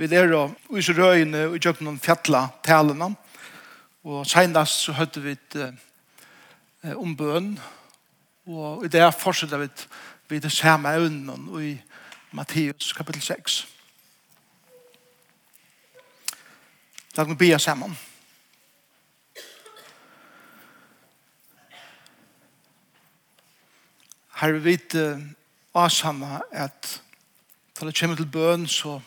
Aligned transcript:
Vi 0.00 0.06
er 0.16 0.30
og 0.32 0.54
i 0.72 0.92
røyene 0.96 1.42
og 1.50 1.58
gjør 1.60 1.82
noen 1.84 1.98
fjattla 2.00 2.46
talene. 2.64 3.10
Og 4.08 4.22
senest 4.24 4.86
så 4.86 4.94
hørte 4.96 5.20
vi 5.20 5.34
et 5.34 5.56
eh, 5.60 6.94
ombøn. 6.96 7.50
Og 8.48 8.86
i 8.86 8.88
det 8.88 9.02
fortsetter 9.12 9.60
vi, 9.60 9.68
vi 10.30 10.38
det 10.40 10.52
samme 10.52 10.94
øvnen 10.96 11.50
og 11.50 11.60
i 11.60 11.74
Matteus 12.32 12.94
kapittel 12.96 13.20
6. 13.20 13.58
La 17.18 17.28
oss 17.28 17.36
be 17.36 17.50
sammen. 17.58 17.98
Her 24.40 24.56
vi 24.56 24.64
vet 24.64 24.96
uh, 24.96 25.20
asanna 25.74 26.40
at 26.50 27.02
når 27.76 27.90
det 27.90 27.98
kommer 28.00 28.16
til 28.16 28.32
bøn 28.32 28.66
så 28.66 29.00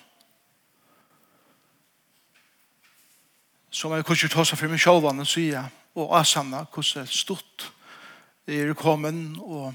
som 3.73 3.93
jeg 3.95 4.05
kunne 4.05 4.29
ta 4.29 4.43
seg 4.45 4.59
for 4.59 4.69
meg 4.69 4.81
selv 4.81 5.07
og 5.09 5.25
sier, 5.27 5.65
og 5.97 6.13
avsamne 6.17 6.61
hvordan 6.73 7.07
stort 7.09 7.71
er 8.47 8.73
kommet, 8.77 9.39
og 9.41 9.73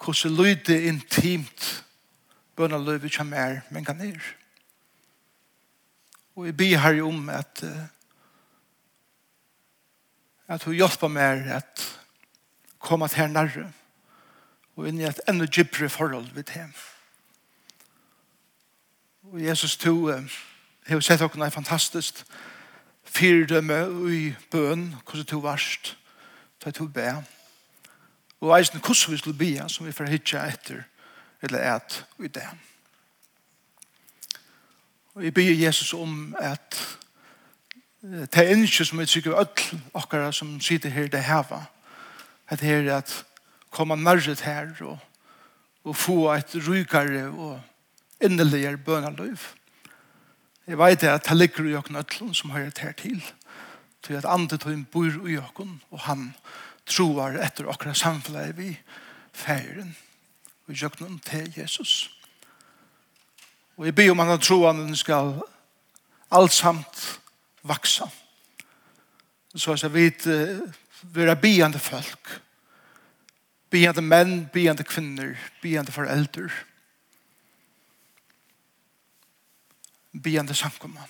hvordan 0.00 0.34
lyder 0.34 0.88
intimt 0.90 1.84
bønneløyve 2.56 3.10
kommer 3.14 3.36
er, 3.36 3.60
men 3.70 3.84
kan 3.84 4.00
er. 4.00 4.18
Og 6.34 6.46
jeg 6.46 6.56
ber 6.56 6.76
her 6.82 7.02
om 7.02 7.28
at 7.28 7.64
at 10.50 10.64
hun 10.66 10.74
hjelper 10.74 11.08
meg 11.08 11.46
at 11.46 11.82
komme 12.78 13.08
til 13.08 13.22
her 13.22 13.28
nærre 13.30 13.68
og 14.76 14.88
inn 14.88 14.98
i 14.98 15.06
et 15.06 15.20
enda 15.28 15.46
djupere 15.46 15.88
forhold 15.88 16.32
ved 16.34 16.50
henne. 16.50 16.74
Og 19.30 19.42
Jesus 19.44 19.76
tog 19.76 20.10
har 20.92 21.00
sett 21.00 21.22
okkur 21.22 21.42
er 21.44 21.50
fantastisk 21.54 22.24
fyrdømme 23.04 23.82
i 24.12 24.34
bøn, 24.50 24.94
hvordan 25.04 25.26
du 25.30 25.40
varst, 25.40 25.96
da 26.64 26.70
du 26.70 26.86
be. 26.88 27.24
Og 28.40 28.58
eisen 28.58 28.80
hvordan 28.80 29.12
vi 29.12 29.18
skulle 29.18 29.38
be, 29.38 29.68
som 29.68 29.86
vi 29.86 29.92
får 29.92 30.10
hitja 30.10 30.46
etter, 30.48 30.82
eller 31.42 31.76
et 31.76 32.04
i 32.18 32.28
det. 32.28 32.48
Og 35.14 35.24
jeg 35.24 35.34
ber 35.34 35.50
Jesus 35.52 35.92
om 35.94 36.36
at 36.38 36.98
det 38.02 38.36
er 38.36 38.54
ikke 38.56 38.84
som 38.84 39.00
jeg 39.00 39.08
sikker 39.08 39.36
ødel 39.36 39.80
okkara 39.94 40.32
som 40.32 40.60
sitter 40.60 40.88
her 40.88 41.06
det 41.06 41.24
heva, 41.24 41.64
at 42.48 42.60
her 42.60 42.90
er 42.90 42.96
at 42.96 43.24
komme 43.70 43.96
nærret 43.96 44.40
her 44.40 44.70
og, 44.80 44.98
og 45.84 45.96
få 45.96 46.32
et 46.32 46.56
rykare 46.68 47.26
og 47.28 47.60
inneligere 48.20 48.76
bønaløyf. 48.76 49.54
Jeg 50.66 50.78
vet 50.78 51.04
at 51.04 51.28
det 51.28 51.36
ligger 51.36 51.64
i 51.64 51.76
åkken 51.78 51.96
øtlen 51.96 52.34
som 52.34 52.50
hører 52.50 52.70
her 52.80 52.92
til. 52.92 53.22
Til 54.02 54.14
at 54.14 54.24
andre 54.24 54.56
tøyen 54.56 54.84
bor 54.84 55.28
i 55.28 55.36
åkken, 55.38 55.82
og 55.90 56.00
han 56.00 56.34
troar 56.86 57.36
etter 57.40 57.68
åkra 57.68 57.94
samfunnet 57.94 58.56
vi 58.58 58.70
feiren. 59.32 59.96
Og 60.68 60.74
gjør 60.74 61.18
til 61.26 61.52
Jesus. 61.56 62.10
Og 63.76 63.86
jeg 63.86 63.94
ber 63.94 64.10
om 64.10 64.18
han 64.18 64.30
at 64.30 64.46
han 64.46 64.96
skal 64.96 65.40
alt 66.30 66.52
samt 66.52 67.20
vaksa. 67.62 68.04
Så 69.54 69.78
jeg 69.82 69.94
vet 69.94 70.26
være 71.02 71.36
biande 71.36 71.78
folk, 71.78 72.40
biande 73.70 74.02
menn, 74.02 74.48
biande 74.52 74.84
kvinner, 74.84 75.34
biande 75.62 75.92
foreldre, 75.92 76.50
bygjande 80.12 80.54
samkomman. 80.54 81.08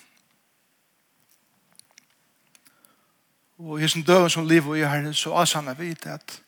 Og 3.61 3.81
i 3.81 3.87
sin 3.87 4.03
døven 4.03 4.29
som 4.29 4.47
liv 4.47 4.67
og 4.67 4.77
i 4.77 4.85
har 4.85 5.11
så 5.13 5.35
asanna 5.37 5.73
vi 5.77 5.93
det 5.93 6.09
at 6.09 6.41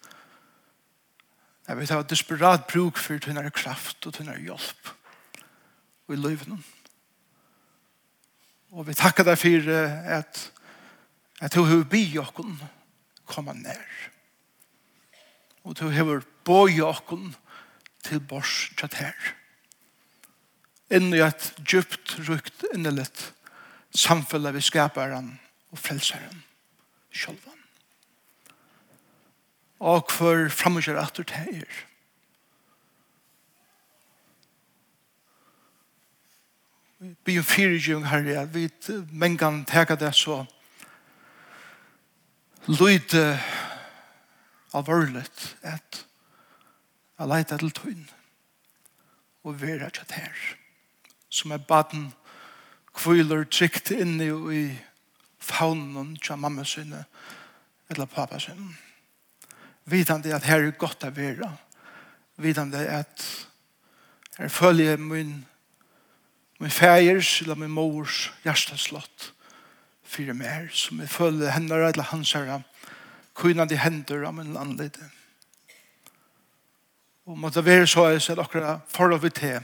jeg 1.68 1.78
vet 1.78 1.91
at 1.91 2.09
desperat 2.09 2.66
bruk 2.68 2.97
for 2.97 3.18
tunnere 3.18 3.52
kraft 3.52 4.06
og 4.06 4.14
tunnere 4.14 4.41
hjelp 4.41 4.90
og 6.08 6.16
i 6.16 6.19
livet. 6.19 6.50
Og 8.74 8.88
vi 8.88 8.94
takkar 8.94 9.24
deg 9.24 9.38
for 9.40 9.70
at 9.72 10.50
at 11.44 11.56
du 11.56 11.64
har 11.68 11.84
by 11.84 12.00
jokken 12.14 12.56
komme 13.28 13.53
nær. 13.53 13.88
Og 15.64 15.75
du 15.80 15.90
har 15.90 16.24
bøy 16.46 16.78
jokken 16.78 17.34
til 18.03 18.20
bors 18.20 18.70
til 18.78 18.90
her 18.96 19.16
inn 20.94 21.14
i 21.14 21.22
et 21.26 21.50
djupt, 21.66 22.18
rukt, 22.28 22.66
innelitt 22.74 23.31
samfunnet 23.94 24.56
vi 24.56 24.62
skaper 24.64 25.14
han 25.14 25.34
og 25.74 25.80
frelser 25.81 26.22
han 26.22 26.44
selv. 27.14 27.50
Og 29.84 30.12
for 30.12 30.48
fremgjør 30.53 31.02
at 31.02 31.18
du 31.18 31.26
teier. 31.28 31.82
Vi 37.28 37.36
er 37.36 37.44
fyrirgjøring, 37.44 38.08
her, 38.08 38.24
ja. 38.32 38.44
vi 38.48 38.70
mengan 39.12 39.66
teka 39.68 39.98
det 40.00 40.14
så 40.16 40.46
lyde 42.72 43.40
alvorligt 44.74 45.58
at 45.62 46.06
jeg 47.20 47.28
leiter 47.28 47.59
til 47.59 47.76
tøyn 47.76 48.06
og 49.44 49.59
vera 49.59 49.92
tjatt 49.92 50.16
her. 50.16 50.32
Amen 50.32 50.62
som 51.34 51.52
er 51.52 51.58
baden 51.58 52.12
kviler 52.94 53.48
trygt 53.50 53.92
inne 53.92 54.30
i 54.54 54.66
faunen 55.42 56.14
til 56.22 56.38
mamma 56.38 56.66
sinne 56.68 57.06
eller 57.90 58.06
pappa 58.06 58.40
sinne. 58.40 58.76
Vidande 59.86 60.36
at 60.36 60.46
her 60.48 60.62
er 60.62 60.78
godt 60.80 61.04
å 61.04 61.10
være. 61.12 61.50
Vidande 62.38 62.86
at 62.88 63.26
her 64.38 64.48
følger 64.48 64.98
min 64.98 65.42
min 66.64 66.72
fægers 66.72 67.42
eller 67.42 67.56
min 67.60 67.72
mors 67.76 68.30
hjerteslott 68.46 69.34
fyrir 70.04 70.34
mer 70.34 70.70
som 70.72 71.02
jeg 71.02 71.10
følger 71.10 71.52
henne 71.52 71.76
eller 71.76 72.08
hans 72.14 72.32
herre 72.38 72.62
kunnande 73.36 73.76
hender 73.78 74.24
av 74.24 74.36
min 74.38 74.54
landlite. 74.54 75.10
Og 77.26 77.38
måtte 77.40 77.66
være 77.66 77.88
så 77.88 78.06
er 78.06 78.20
det 78.20 78.40
akkurat 78.40 78.80
forhold 78.88 79.22
vi 79.22 79.30
til 79.30 79.60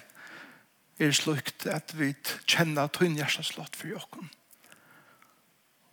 er 0.99 1.15
slukt 1.15 1.65
at 1.71 1.93
vi 1.97 2.11
kjenner 2.49 2.91
tøyn 2.91 3.17
hjertet 3.17 3.47
slått 3.47 3.77
for 3.79 3.91
jokken. 3.91 4.29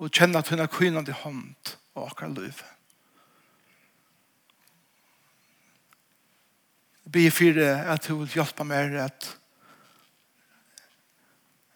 Og 0.02 0.12
kjenner 0.12 0.44
tøyn 0.44 0.64
av 0.64 0.72
kvinnan 0.72 1.06
til 1.06 1.16
hånd 1.22 1.74
og 1.96 2.08
akkurat 2.08 2.38
liv. 2.40 2.62
Jeg 7.06 7.12
ber 7.14 7.30
for 7.30 7.60
at 7.94 8.08
du 8.08 8.16
vil 8.18 8.34
hjelpe 8.34 8.66
meg 8.66 8.96
at 8.98 9.28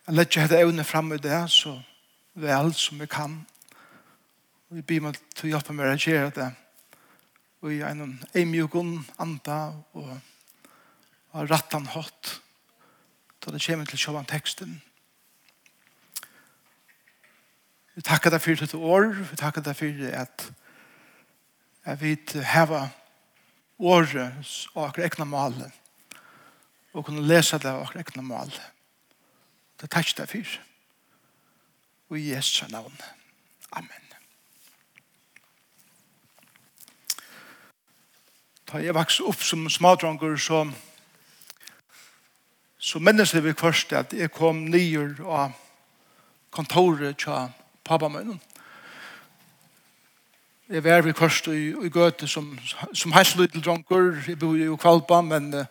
jeg 0.06 0.16
lett 0.18 0.32
ikke 0.32 0.42
hette 0.42 0.58
evne 0.58 0.84
frem 0.84 1.12
i 1.14 1.20
det 1.22 1.44
så 1.54 1.76
vel 2.40 2.72
som 2.74 2.98
jeg 2.98 3.12
kan. 3.12 3.36
Og 4.70 4.80
jeg 4.80 4.86
ber 4.90 5.06
meg 5.06 5.20
til 5.36 5.46
å 5.46 5.52
hjelpe 5.54 5.76
meg 5.76 5.94
å 5.94 6.02
gjøre 6.02 6.34
det 6.34 6.50
og 7.60 7.72
i 7.74 7.82
en 7.84 8.14
eimjukon 8.36 8.94
anda 9.20 9.58
og 9.92 10.12
rattan 11.50 11.88
hatt 11.92 12.38
da 13.40 13.50
det 13.50 13.62
kommer 13.64 13.88
til 13.88 13.98
sjåvan 13.98 14.28
teksten. 14.28 14.80
Vi 17.94 18.02
takkar 18.04 18.32
deg 18.34 18.42
for 18.44 18.60
dette 18.60 18.76
år, 18.78 19.12
vi 19.30 19.36
takkar 19.36 19.64
deg 19.64 19.76
for 19.76 20.04
at 20.14 20.46
jeg 21.86 22.00
vet 22.00 22.34
heva 22.52 22.88
året 23.80 24.50
og 24.74 24.84
akkur 24.86 25.06
ekna 25.06 25.24
male 25.24 25.70
og 26.92 27.06
kunne 27.06 27.24
lesa 27.24 27.58
det 27.58 27.70
og 27.72 27.86
akkur 27.86 28.02
ekna 28.02 28.22
male. 28.26 28.68
Det 29.80 29.90
takkar 29.90 30.22
deg 30.22 30.30
for. 30.32 30.60
Og 32.10 32.18
i 32.18 32.30
Jesu 32.32 32.66
navn. 32.68 32.96
Amen. 33.72 34.06
Da 38.70 38.78
jeg 38.78 38.94
vokste 38.94 39.26
opp 39.26 39.42
som 39.42 39.68
smadronger, 39.70 40.36
så 40.36 40.64
så 42.80 42.98
mennesker 42.98 43.40
vi 43.44 43.52
først 43.52 43.92
at 43.92 44.12
jeg 44.16 44.32
kom 44.32 44.64
nyer 44.72 45.18
av 45.28 45.52
kontoret 46.50 47.18
til 47.20 47.50
pappamønnen. 47.84 48.40
Jeg 50.70 50.84
var 50.84 51.02
vi 51.02 51.12
først 51.12 51.50
i, 51.50 51.74
i 51.74 51.90
Gøte 51.92 52.28
som, 52.30 52.58
som 52.94 53.12
helst 53.12 53.36
lydel 53.36 53.62
dronker. 53.64 54.14
Jeg 54.28 54.38
bor 54.38 54.56
jo 54.56 54.74
i 54.74 54.80
Kvalpa, 54.80 55.20
men 55.20 55.52
jeg 55.52 55.66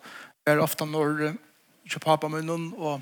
er 0.46 0.62
ofte 0.62 0.86
når 0.86 1.32
til 1.90 2.04
pappamønnen, 2.04 2.74
og 2.78 3.02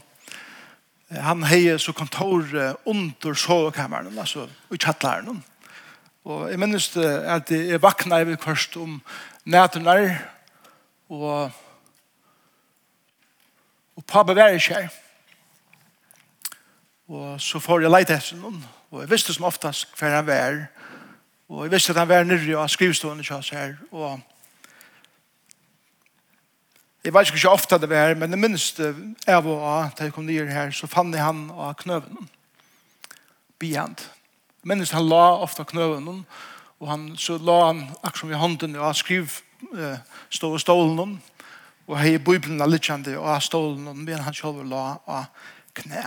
han 1.11 1.43
heier 1.49 1.77
så 1.81 1.91
kontoret 1.91 2.77
under 2.85 3.33
sovekammeren, 3.33 4.17
altså 4.19 4.47
i 4.71 4.79
kattlæreren. 4.79 5.43
Og 6.23 6.49
jeg 6.51 6.59
minnes 6.59 6.89
at 6.97 7.51
jeg 7.51 7.81
vakna 7.81 8.21
i 8.23 8.35
først 8.39 8.77
om 8.77 9.01
nætene, 9.45 10.19
og 11.09 11.51
Og 13.97 14.05
pappa 14.05 14.33
var 14.37 14.53
ikke 14.53 14.73
her. 14.73 14.89
Og 17.07 17.41
så 17.41 17.59
får 17.59 17.81
jeg 17.81 17.91
leite 17.91 18.15
etter 18.17 18.39
noen. 18.39 18.59
Og 18.91 19.01
jeg 19.01 19.11
visste 19.11 19.33
som 19.33 19.47
oftast 19.47 19.93
hver 19.99 20.15
han 20.19 20.27
var. 20.27 20.57
Og 21.49 21.65
jeg 21.65 21.71
visste 21.71 21.93
at 21.95 22.01
han 22.01 22.09
var 22.09 22.27
nyrre 22.27 22.57
og 22.59 22.69
skrivstående 22.69 23.23
kjøs 23.23 23.49
her. 23.55 23.77
Og 23.91 24.19
jeg 27.03 27.13
vet 27.15 27.29
ikke 27.29 27.39
hvor 27.45 27.55
ofte 27.55 27.79
det 27.79 27.89
var, 27.89 28.13
men 28.19 28.31
det 28.31 28.39
minste 28.39 28.91
av 29.27 29.47
og 29.47 29.61
av 29.63 29.93
da 29.95 30.07
jeg 30.07 30.13
kom 30.13 30.27
ned 30.27 30.51
her, 30.51 30.73
så 30.75 30.89
fann 30.91 31.13
jeg 31.15 31.23
han 31.23 31.45
av 31.55 31.77
knøven. 31.79 32.27
Bihand. 33.59 34.03
Minst 34.67 34.91
han 34.91 35.07
la 35.07 35.37
ofte 35.39 35.63
knøven. 35.63 36.25
Og 36.79 36.89
han, 36.91 37.07
så 37.15 37.39
la 37.39 37.61
han 37.69 37.85
akkurat 38.03 38.35
i 38.35 38.41
hånden 38.41 38.75
og 38.75 38.95
skriv 38.99 39.39
stå 40.29 40.51
og 40.51 40.61
stålen. 40.61 41.15
Og 41.15 41.36
og 41.87 41.99
hei 42.01 42.17
Bibelen 42.17 42.61
av 42.61 42.71
littjande 42.71 43.15
og 43.17 43.29
av 43.31 43.43
stålen 43.45 43.87
og 43.87 43.95
men 43.95 44.23
han 44.23 44.35
sjálf 44.35 44.63
la 44.67 44.97
av 45.07 45.29
knæ. 45.77 46.03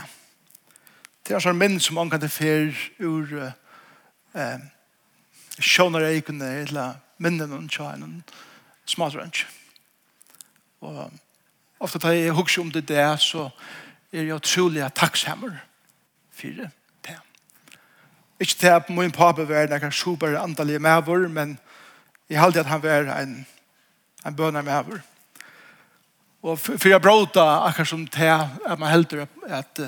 Det 1.25 1.37
er 1.37 1.45
sånn 1.45 1.59
minn 1.59 1.79
som 1.81 2.01
omkant 2.01 2.25
er 2.27 2.33
fer 2.33 2.75
ur 2.99 3.33
eh, 4.35 4.59
sjånar 5.61 6.09
eikene 6.11 6.51
eller 6.65 6.99
minnen 7.21 7.53
og 7.57 7.69
tjæren 7.71 8.21
smadransk. 8.89 9.47
Og 10.81 11.11
ofte 11.81 12.01
tar 12.01 12.17
jeg 12.17 12.37
hukse 12.37 12.61
om 12.61 12.73
det 12.73 12.89
der 12.89 13.17
så 13.21 13.49
er 14.13 14.25
jeg 14.25 14.37
utrolig 14.37 14.85
takksammer 14.97 15.61
for 16.35 16.61
det. 16.61 16.71
Ikke 18.41 18.57
til 18.57 18.73
at 18.73 18.89
min 18.91 19.13
pappa 19.13 19.45
var 19.45 19.69
en 19.69 19.93
super 19.93 20.39
andalig 20.41 20.81
medvur, 20.81 21.29
men 21.29 21.59
jeg 22.29 22.41
halte 22.41 22.61
at 22.61 22.67
han 22.67 22.83
var 22.83 23.21
en, 23.21 23.47
en 24.27 24.37
bønner 24.37 24.63
medvår. 24.63 25.03
Og 26.43 26.57
for 26.57 26.89
jeg 26.89 27.03
bråta 27.05 27.43
akkurat 27.67 27.89
som 27.89 28.07
til 28.09 28.31
at 28.33 28.79
man 28.81 28.89
heldur 28.89 29.27
at, 29.49 29.81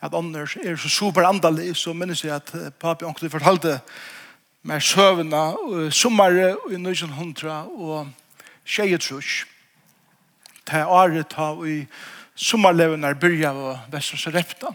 at 0.00 0.14
Anders 0.16 0.56
er 0.56 0.76
så 0.76 0.88
super 0.88 1.26
andalig, 1.28 1.76
så 1.76 1.92
minnes 1.92 2.24
jeg 2.24 2.34
at 2.34 2.72
papi 2.80 3.04
og 3.04 3.08
onkel 3.12 3.30
fortalte 3.30 3.80
med 4.62 4.80
søvna 4.80 5.42
sommare 5.90 6.54
i 6.70 6.78
1900 6.80 7.52
og 7.76 8.08
tjejetrush. 8.64 9.44
Det 10.70 10.86
året 10.86 11.28
ta 11.28 11.52
i 11.66 11.84
sommarlevene 12.34 13.06
er 13.06 13.20
byrja 13.20 13.52
av 13.52 13.92
Vestrosarepta. 13.92 14.72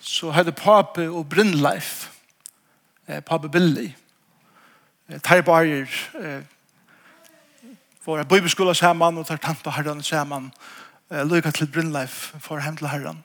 Så 0.00 0.30
hadde 0.36 0.52
papi 0.52 1.08
og 1.08 1.28
Brynleif, 1.28 2.10
papi 3.06 3.48
Billy, 3.48 3.90
eh, 5.08 6.40
får 8.04 8.18
en 8.18 8.28
bibelskola 8.28 8.74
sammen 8.74 9.18
og 9.18 9.26
tar 9.26 9.36
tant 9.36 9.62
på 9.62 9.70
herren 9.70 10.02
sammen. 10.02 10.52
Eh, 11.12 11.24
Lykke 11.26 11.50
til 11.50 11.66
Brynleif 11.66 12.32
for 12.40 12.58
hem 12.58 12.76
til 12.76 12.88
herren. 12.88 13.24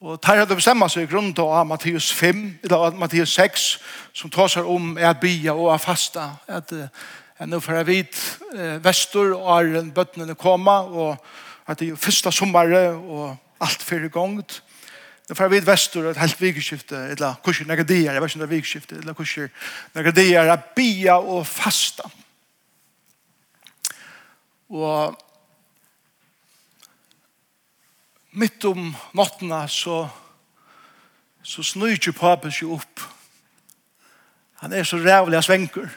Og 0.00 0.22
tar 0.22 0.38
hadde 0.40 0.56
bestemma 0.56 0.88
seg 0.88 1.10
grunn 1.10 1.34
til 1.34 1.44
av 1.44 1.66
Matteus 1.66 2.12
5, 2.12 2.58
eller 2.64 2.96
Matteus 2.96 3.34
6, 3.36 3.66
som 4.12 4.30
tar 4.30 4.48
seg 4.48 4.64
om 4.64 4.94
er 4.98 5.12
bya 5.20 5.52
og 5.52 5.74
er 5.74 5.82
fasta. 5.82 6.30
At 6.48 6.72
er 6.72 7.46
nå 7.46 7.60
får 7.60 7.80
jeg 7.80 7.86
vet, 7.86 8.22
vestur 8.84 9.34
og 9.36 9.50
er 9.58 9.90
bøttene 9.94 10.34
koma, 10.34 10.80
og 10.80 11.16
at 11.66 11.78
det 11.78 11.90
er 11.90 12.00
første 12.00 12.32
sommere 12.32 12.88
og 12.96 13.36
alt 13.60 13.82
fyrir 13.82 14.08
gongt. 14.08 14.62
Det 15.28 15.36
får 15.36 15.48
vid 15.48 15.66
vestur 15.66 16.10
ett 16.10 16.18
helt 16.18 16.40
vikskifte 16.40 16.96
eller 16.96 17.34
kurser 17.44 17.64
några 17.64 17.82
dagar, 17.82 18.14
jag 18.14 18.20
vet 18.20 18.34
inte 18.34 18.46
vilket 18.46 18.92
eller 18.92 19.14
kurser 19.14 19.50
några 19.92 20.10
dagar 20.10 20.46
att 20.46 20.74
bia 20.74 21.16
och 21.16 21.46
fasta. 21.46 22.10
Og 24.70 25.16
midt 28.38 28.64
om 28.64 28.92
nattene 29.18 29.64
så, 29.68 30.04
så 31.42 31.64
snur 31.66 31.96
ikke 31.96 32.14
papen 32.14 32.54
seg 32.54 32.70
opp. 32.70 33.02
Han 34.62 34.72
er 34.72 34.86
så 34.86 35.00
rævlig 35.02 35.40
av 35.40 35.46
svenker. 35.46 35.88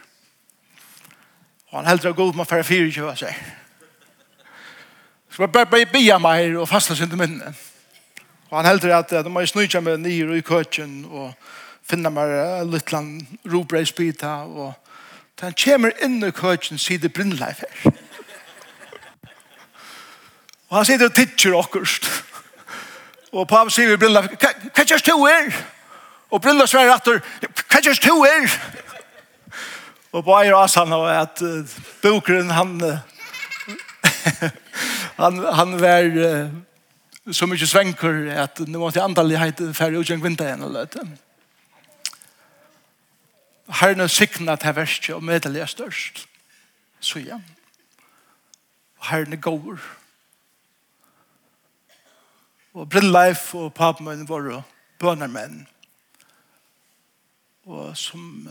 Og 1.69 1.79
han 1.79 1.89
heldur 1.91 2.13
av 2.13 2.17
god 2.17 2.39
med 2.39 2.49
færre 2.49 2.65
fire 2.65 2.89
kjøver 2.91 3.19
seg. 3.21 3.43
Så 5.29 5.43
jeg 5.43 5.51
bare 5.51 5.69
bare 5.69 5.89
bia 5.89 6.17
meg 6.21 6.55
og 6.57 6.69
fasta 6.69 6.95
sin 6.95 7.09
til 7.09 7.17
minne. 7.17 7.53
Og 8.49 8.57
han 8.57 8.69
heldur 8.69 8.93
at 8.95 9.09
de 9.09 9.29
må 9.29 9.45
snurja 9.45 9.81
med 9.81 10.01
nir 10.01 10.33
i 10.33 10.45
køtjen 10.45 11.03
og 11.09 11.33
finna 11.85 12.09
meg 12.13 12.65
litt 12.69 12.93
lang 12.93 13.17
robreisbita. 13.45 14.35
og 14.45 14.73
han 15.41 15.53
kommer 15.63 15.91
inn 16.05 16.23
i 16.23 16.31
køtjen 16.31 16.77
sier 16.79 17.01
det 17.03 17.13
brinnleif 17.13 17.63
her. 17.65 18.02
Og 20.73 20.79
han 20.79 20.85
sitter 20.85 21.05
og 21.05 21.13
titcher 21.13 21.53
okkurst. 21.53 22.07
Og 23.37 23.45
pappa 23.49 23.69
sier 23.69 23.91
vi 23.91 23.97
brilla, 24.01 24.23
hva 24.25 24.85
kjørs 24.85 25.05
to 25.09 25.19
er? 25.29 25.51
Og 26.33 26.41
brilla 26.41 26.65
sverre 26.69 26.95
atter, 26.97 27.21
hva 27.41 27.81
kjørs 27.81 28.01
to 28.01 28.15
er? 28.25 28.57
Og 30.13 30.25
på 30.25 30.33
eier 30.39 30.57
as 30.57 30.73
han 30.77 30.89
var 30.93 31.19
at 31.19 31.41
uh, 31.45 31.77
bokeren 32.01 32.49
han, 32.53 32.75
uh, 32.81 34.49
han, 35.21 35.39
han 35.61 35.77
var 35.81 36.09
uh, 36.09 36.51
så 37.29 37.49
mykje 37.49 37.69
svenker 37.69 38.19
at 38.41 38.65
nu 38.65 38.81
måtte 38.81 38.97
jeg 38.97 39.05
antallig 39.05 39.41
heit 39.41 39.61
færre 39.77 40.01
utgjeng 40.01 40.25
vinter 40.25 40.49
igjen 40.49 40.65
og 40.65 40.73
løte. 40.73 41.05
Herren 43.81 44.05
er 44.05 44.13
sikna 44.13 44.57
til 44.61 44.77
verste 44.77 45.17
og 45.17 45.25
medelig 45.25 45.65
er 45.65 45.73
størst. 45.77 46.25
Så 47.01 47.21
ja. 47.21 47.41
Herren 49.09 49.33
er 49.33 49.41
gåver. 49.41 49.77
Herren 49.77 50.02
Og 52.73 52.89
Brill 52.89 53.11
Leif 53.11 53.53
og 53.55 53.73
papen 53.73 54.05
min 54.05 54.29
var 54.29 54.63
bønermenn. 54.99 55.67
Og 57.65 57.97
som 57.97 58.49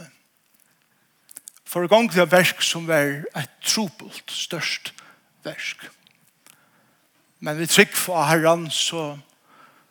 for 1.66 1.86
gang 1.88 2.10
til 2.12 2.28
versk 2.30 2.62
som 2.62 2.86
var 2.88 3.24
et 3.36 3.50
trupelt 3.64 4.30
størst 4.30 4.92
versk. 5.44 5.88
Men 7.40 7.58
vi 7.58 7.66
trygg 7.66 7.96
for 7.96 8.24
herran 8.24 8.70
så, 8.70 9.18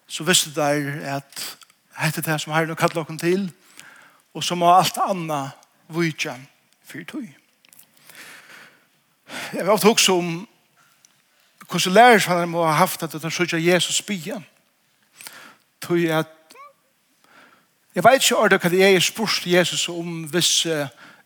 så 0.07 0.24
visste 0.24 0.54
der 0.56 1.01
at 1.18 1.57
hette 1.98 2.22
det 2.22 2.42
som 2.42 2.54
herren 2.54 2.72
og 2.72 2.78
kallet 2.78 2.95
dere 2.95 3.18
til 3.18 3.50
og 4.33 4.44
som 4.44 4.62
må 4.62 4.69
alt 4.72 4.98
anna 5.01 5.42
vujtja 5.92 6.38
fyrir 6.88 7.07
tog. 7.10 7.28
Jeg 9.51 9.68
vet 9.68 9.86
også 9.86 10.16
om 10.19 10.48
Hvordan 11.71 11.94
lærer 11.94 12.19
han 12.19 12.50
må 12.50 12.65
ha 12.65 12.73
haft 12.73 13.03
at 13.03 13.13
han 13.21 13.31
sier 13.31 13.57
Jesus 13.57 14.01
byen? 14.01 14.45
Tog 15.81 16.04
at 16.04 16.28
jeg 17.95 18.04
vet 18.04 18.23
ikke 18.23 18.37
ordet 18.37 18.59
hva 18.61 18.71
jeg 18.75 18.95
er 18.95 19.04
spørst 19.04 19.47
Jesus 19.47 19.90
om 19.90 20.23
hvis 20.31 20.66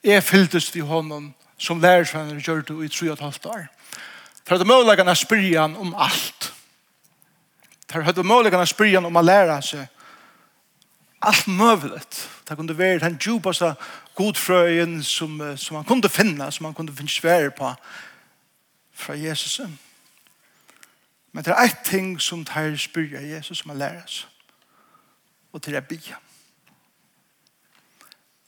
jeg 0.03 0.23
fylltes 0.23 0.71
til 0.71 0.85
honom 0.85 1.33
som 1.57 1.81
lærer 1.81 2.11
han 2.13 2.39
gjør 2.39 2.61
det 2.61 2.75
i 2.85 2.93
3,5 2.93 3.49
år. 3.49 3.65
For 4.45 4.57
det 4.57 4.61
er 4.61 4.69
mulig 4.69 5.05
han 5.05 5.15
spyrir 5.15 5.61
han 5.61 5.75
om 5.75 5.95
alt. 5.97 6.53
For 7.91 8.01
det 8.01 8.25
mulig 8.25 8.53
han 8.53 8.67
spyrir 8.67 8.99
han 8.99 9.05
om 9.09 9.17
å 9.17 9.25
lære 9.25 9.61
seg 9.65 9.87
allt 11.25 11.47
möjligt. 11.47 12.29
Det 12.47 12.57
kunde 12.57 12.77
vara 12.77 12.99
den 13.01 13.17
djupaste 13.17 13.73
godfröjen 14.15 15.03
som, 15.03 15.57
som 15.57 15.75
man 15.75 15.85
kunde 15.85 16.09
finna, 16.09 16.51
som 16.51 16.63
man 16.63 16.73
kunde 16.73 16.93
finna 16.93 17.09
svär 17.09 17.49
på 17.49 17.75
från 18.93 19.21
Jesus. 19.21 19.61
Men 21.35 21.43
det 21.43 21.51
er 21.51 21.65
ett 21.67 21.81
ting 21.83 22.13
som 22.23 22.45
tar 22.47 22.77
spyrja 22.79 23.19
Jesus 23.21 23.59
som 23.59 23.73
har 23.73 23.77
lært 23.77 24.05
oss. 24.05 24.21
Og 25.51 25.59
til 25.63 25.75
å 25.75 25.81
bia. 25.83 26.15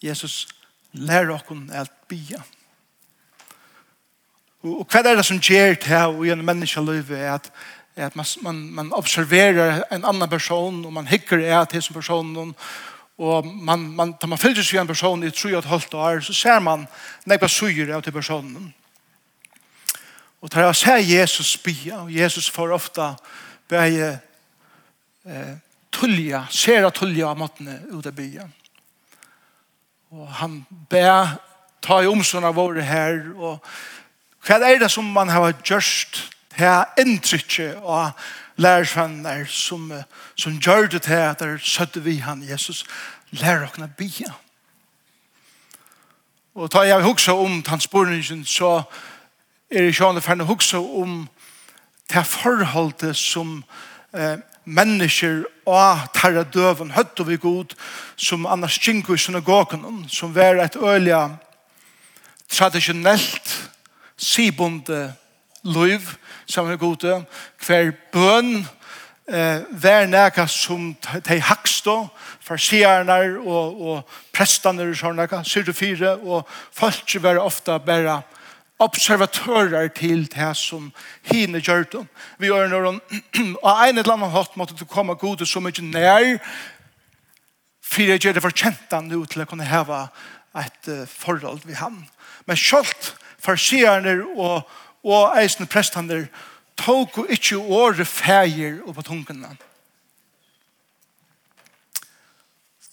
Jesus 0.03 0.46
lærer 0.96 1.34
oss 1.36 1.44
at 1.75 1.91
bia. 2.08 2.39
Og, 4.63 4.79
og 4.79 4.86
hva 4.88 5.03
er 5.03 5.20
det 5.20 5.25
som 5.27 5.41
gjør 5.44 5.75
til 5.84 6.15
å 6.15 6.24
gjøre 6.29 6.48
menneskeløyve 6.48 7.20
er 7.20 7.36
at 7.36 7.51
at 7.98 8.15
man, 8.15 8.25
man, 8.41 8.58
man 8.72 8.91
observerer 8.94 9.84
en 9.91 10.03
annan 10.06 10.29
person 10.29 10.84
og 10.86 10.94
man 10.94 11.08
hikker 11.10 11.41
er 11.41 11.65
til 11.65 11.82
som 11.82 11.96
personen 11.98 12.53
og 13.17 13.46
man, 13.46 13.88
man, 13.98 14.13
tar 14.13 14.29
man 14.29 14.38
fyller 14.38 14.62
seg 14.62 14.84
en 14.84 14.88
person 14.88 15.24
i 15.25 15.32
tru 15.34 15.50
og 15.50 15.63
et 15.63 15.70
halvt 15.72 15.94
år 15.98 16.22
så 16.22 16.36
ser 16.38 16.60
man 16.62 16.86
nekva 17.25 17.50
suger 17.50 17.96
av 17.96 18.03
til 18.06 18.13
personen 18.13 18.70
Og 20.48 20.51
tar 20.51 20.63
jeg 20.63 20.75
ser 20.80 20.98
Jesus 21.04 21.58
bia, 21.58 21.98
og 21.98 22.13
Jesus 22.16 22.50
får 22.50 22.72
ofta 22.72 23.10
bæge 23.68 24.20
eh, 25.27 25.58
tullja, 25.92 26.46
sera 26.50 26.88
tullja 26.89 27.27
av 27.27 27.36
måttene 27.36 27.82
ut 27.92 28.06
av 28.08 28.13
bia. 28.16 28.46
Og 30.16 30.30
han 30.39 30.62
bæ, 30.88 31.04
ta 31.84 31.98
i 32.00 32.08
omsorna 32.08 32.54
våre 32.56 32.86
her, 32.88 33.20
og 33.36 33.60
hva 34.48 34.62
er 34.70 34.80
det 34.80 34.88
som 34.92 35.12
man 35.12 35.27
har 35.36 35.51
gjørst 35.68 36.22
her 36.56 36.96
inntrykket 37.04 37.84
av 37.84 38.16
lærersvenner 38.56 39.44
som, 39.51 39.92
som 40.39 40.56
gjør 40.63 40.88
det 40.96 41.01
til 41.10 41.25
at 41.27 41.44
der 41.44 41.60
søtte 41.60 42.06
vi 42.08 42.22
han, 42.24 42.48
Jesus, 42.48 42.86
lærer 43.36 43.68
åkne 43.68 43.92
bia. 44.00 44.32
Og 46.56 46.72
ta 46.72 46.88
jeg 46.88 47.04
huksa 47.04 47.36
om 47.36 47.60
tansporningen, 47.63 48.46
så 48.46 48.86
er 49.72 49.90
ikke 49.90 50.06
han 50.06 50.22
ferne 50.22 50.48
hukse 50.48 50.78
om 50.78 51.28
det 52.14 52.26
forholdet 52.26 53.16
som 53.18 53.64
eh, 54.16 54.38
mennesker 54.64 55.44
og 55.66 56.08
tarra 56.16 56.44
døven 56.44 56.94
høtt 56.96 57.20
og 57.20 57.28
vi 57.28 57.38
god 57.42 57.76
som 58.16 58.46
annars 58.48 58.80
kjenko 58.80 59.16
i 59.16 59.20
synagogen 59.20 60.06
som 60.08 60.36
var 60.36 60.62
et 60.64 60.76
øyla 60.80 61.38
tradisjonelt 62.48 63.54
sibonde 64.18 65.14
liv 65.64 66.16
som 66.46 66.72
er 66.72 66.80
gode 66.80 67.20
hver 67.66 67.92
bøn 68.14 68.56
eh, 69.28 69.68
vær 69.72 70.08
nega 70.08 70.48
som 70.48 70.94
de 71.28 71.42
hakstå 71.44 71.98
farsierne 72.40 73.20
og, 73.44 73.82
og 73.82 74.18
prestene 74.32 74.88
og 74.88 74.96
sånne, 74.96 75.28
syre 75.44 75.76
fire 75.76 76.16
og 76.24 76.48
folk 76.72 77.18
var 77.22 77.44
ofta 77.44 77.78
bare 77.84 78.22
observatører 78.80 79.88
til 79.88 80.28
det 80.30 80.52
som 80.58 80.92
hine 81.32 81.62
gjør 81.62 81.86
det. 81.92 82.04
Vi 82.38 82.50
gjør 82.52 82.70
noen, 82.70 83.00
og 83.66 83.72
en 83.72 83.98
eller 83.98 84.14
annen 84.14 84.34
hatt 84.34 84.58
måtte 84.58 84.78
du 84.78 84.86
komme 84.86 85.18
gode 85.18 85.48
så 85.50 85.62
mye 85.64 85.86
nær, 85.86 86.38
for 87.82 88.04
jeg 88.04 88.22
gjør 88.22 88.38
det 88.38 88.44
for 88.44 88.54
kjent 88.54 88.92
han 88.92 89.08
nå 89.10 89.24
til 89.26 89.42
å 89.42 89.48
kunne 89.50 89.66
heve 89.66 90.04
et 90.58 90.92
forhold 91.10 91.64
ved 91.66 91.80
ham. 91.82 92.04
Men 92.46 92.60
selv 92.60 93.14
farsierne 93.42 94.20
og, 94.36 94.68
og 95.08 95.40
eisende 95.40 95.70
prestene 95.72 96.26
tog 96.78 97.18
og 97.18 97.32
ikke 97.34 97.58
året 97.58 98.08
feir 98.08 98.82
og 98.86 98.98
på 98.98 99.08
tungene. 99.08 99.56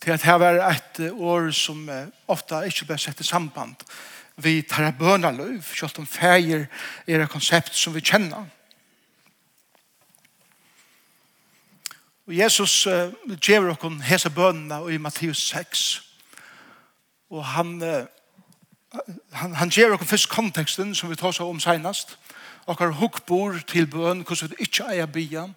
Til 0.04 0.12
at 0.12 0.24
her 0.24 0.40
var 0.40 0.60
et 0.68 1.00
år 1.12 1.48
som 1.56 1.86
uh, 1.88 2.04
ofte 2.28 2.60
ikke 2.68 2.90
ble 2.90 2.98
sett 3.00 3.20
i 3.20 3.26
samband 3.26 3.80
med 3.80 4.13
vi 4.36 4.62
tar 4.62 4.88
av 4.88 4.98
bønaløv, 4.98 5.62
selv 5.62 6.00
om 6.02 6.06
feir 6.06 6.66
er 7.06 7.22
et 7.22 7.30
konsept 7.30 7.74
som 7.78 7.94
vi 7.94 8.02
kjenner. 8.02 8.48
Og 12.26 12.36
Jesus 12.36 12.86
uh, 12.86 13.12
gjør 13.36 13.74
oss 13.74 14.02
hese 14.08 14.30
bønene 14.30 14.80
i 14.92 14.98
Matteus 14.98 15.42
6. 15.50 16.02
Og 17.30 17.44
han, 17.44 17.82
uh, 17.82 19.02
han, 19.32 19.54
han 19.54 19.70
gjør 19.70 19.98
oss 19.98 20.08
først 20.08 20.30
konteksten 20.32 20.94
som 20.94 21.10
vi 21.10 21.20
tar 21.20 21.36
seg 21.36 21.46
om 21.46 21.60
senest. 21.60 22.16
Og 22.64 22.78
har 22.80 22.96
hukkbord 22.96 23.60
til 23.68 23.86
bøn, 23.86 24.24
hvordan 24.24 24.50
vi 24.50 24.64
ikke 24.64 24.88
eier 24.88 25.06
byen. 25.06 25.52
Og 25.52 25.54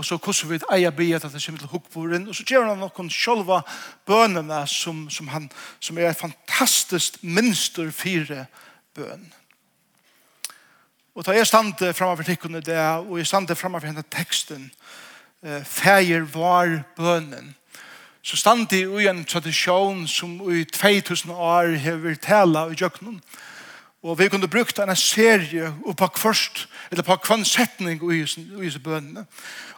og 0.00 0.04
så 0.06 0.16
hvordan 0.16 0.48
vi 0.48 0.58
eier 0.72 0.94
be 0.96 1.10
at 1.12 1.26
det 1.28 1.42
kommer 1.44 1.60
til 1.60 1.68
hukkboren, 1.68 2.28
og 2.28 2.34
så 2.34 2.44
gjør 2.48 2.70
han 2.70 2.80
noen 2.80 3.10
sjølva 3.12 3.60
bønene 4.08 4.62
som, 4.66 5.02
som, 5.12 5.28
han, 5.28 5.50
som 5.80 5.98
er 5.98 6.08
et 6.08 6.20
fantastisk 6.20 7.20
minster 7.20 7.90
fire 7.92 8.46
bøn. 8.96 9.28
Og 11.14 11.26
da 11.26 11.36
jeg 11.36 11.50
stande 11.50 11.92
fremme 11.92 12.16
for 12.16 12.24
tikkene 12.24 12.62
det, 12.64 12.80
og 12.80 13.18
jeg 13.18 13.28
stande 13.28 13.56
fremme 13.58 13.80
for 13.80 13.90
henne 13.90 14.06
teksten, 14.08 14.70
«Feir 15.64 16.24
var 16.32 16.82
bønnen», 16.96 17.54
så 18.22 18.36
stand 18.36 18.72
i 18.76 18.84
en 19.08 19.24
tradisjon 19.24 20.04
som 20.08 20.34
i 20.52 20.64
2000 20.64 21.32
år 21.32 21.76
har 21.80 21.96
vi 22.02 22.16
tala 22.20 22.66
i 22.68 22.76
jøkkenen, 22.76 23.20
Og 24.02 24.18
vi 24.18 24.28
kunne 24.32 24.48
brukt 24.48 24.78
en 24.78 24.96
serie 24.96 25.74
og 25.84 25.96
på 25.96 26.06
kvørst, 26.06 26.68
eller 26.90 27.04
på 27.04 27.16
kvann 27.20 27.44
setning 27.44 28.00
i 28.00 28.22
disse 28.24 28.80
bønene. 28.80 29.26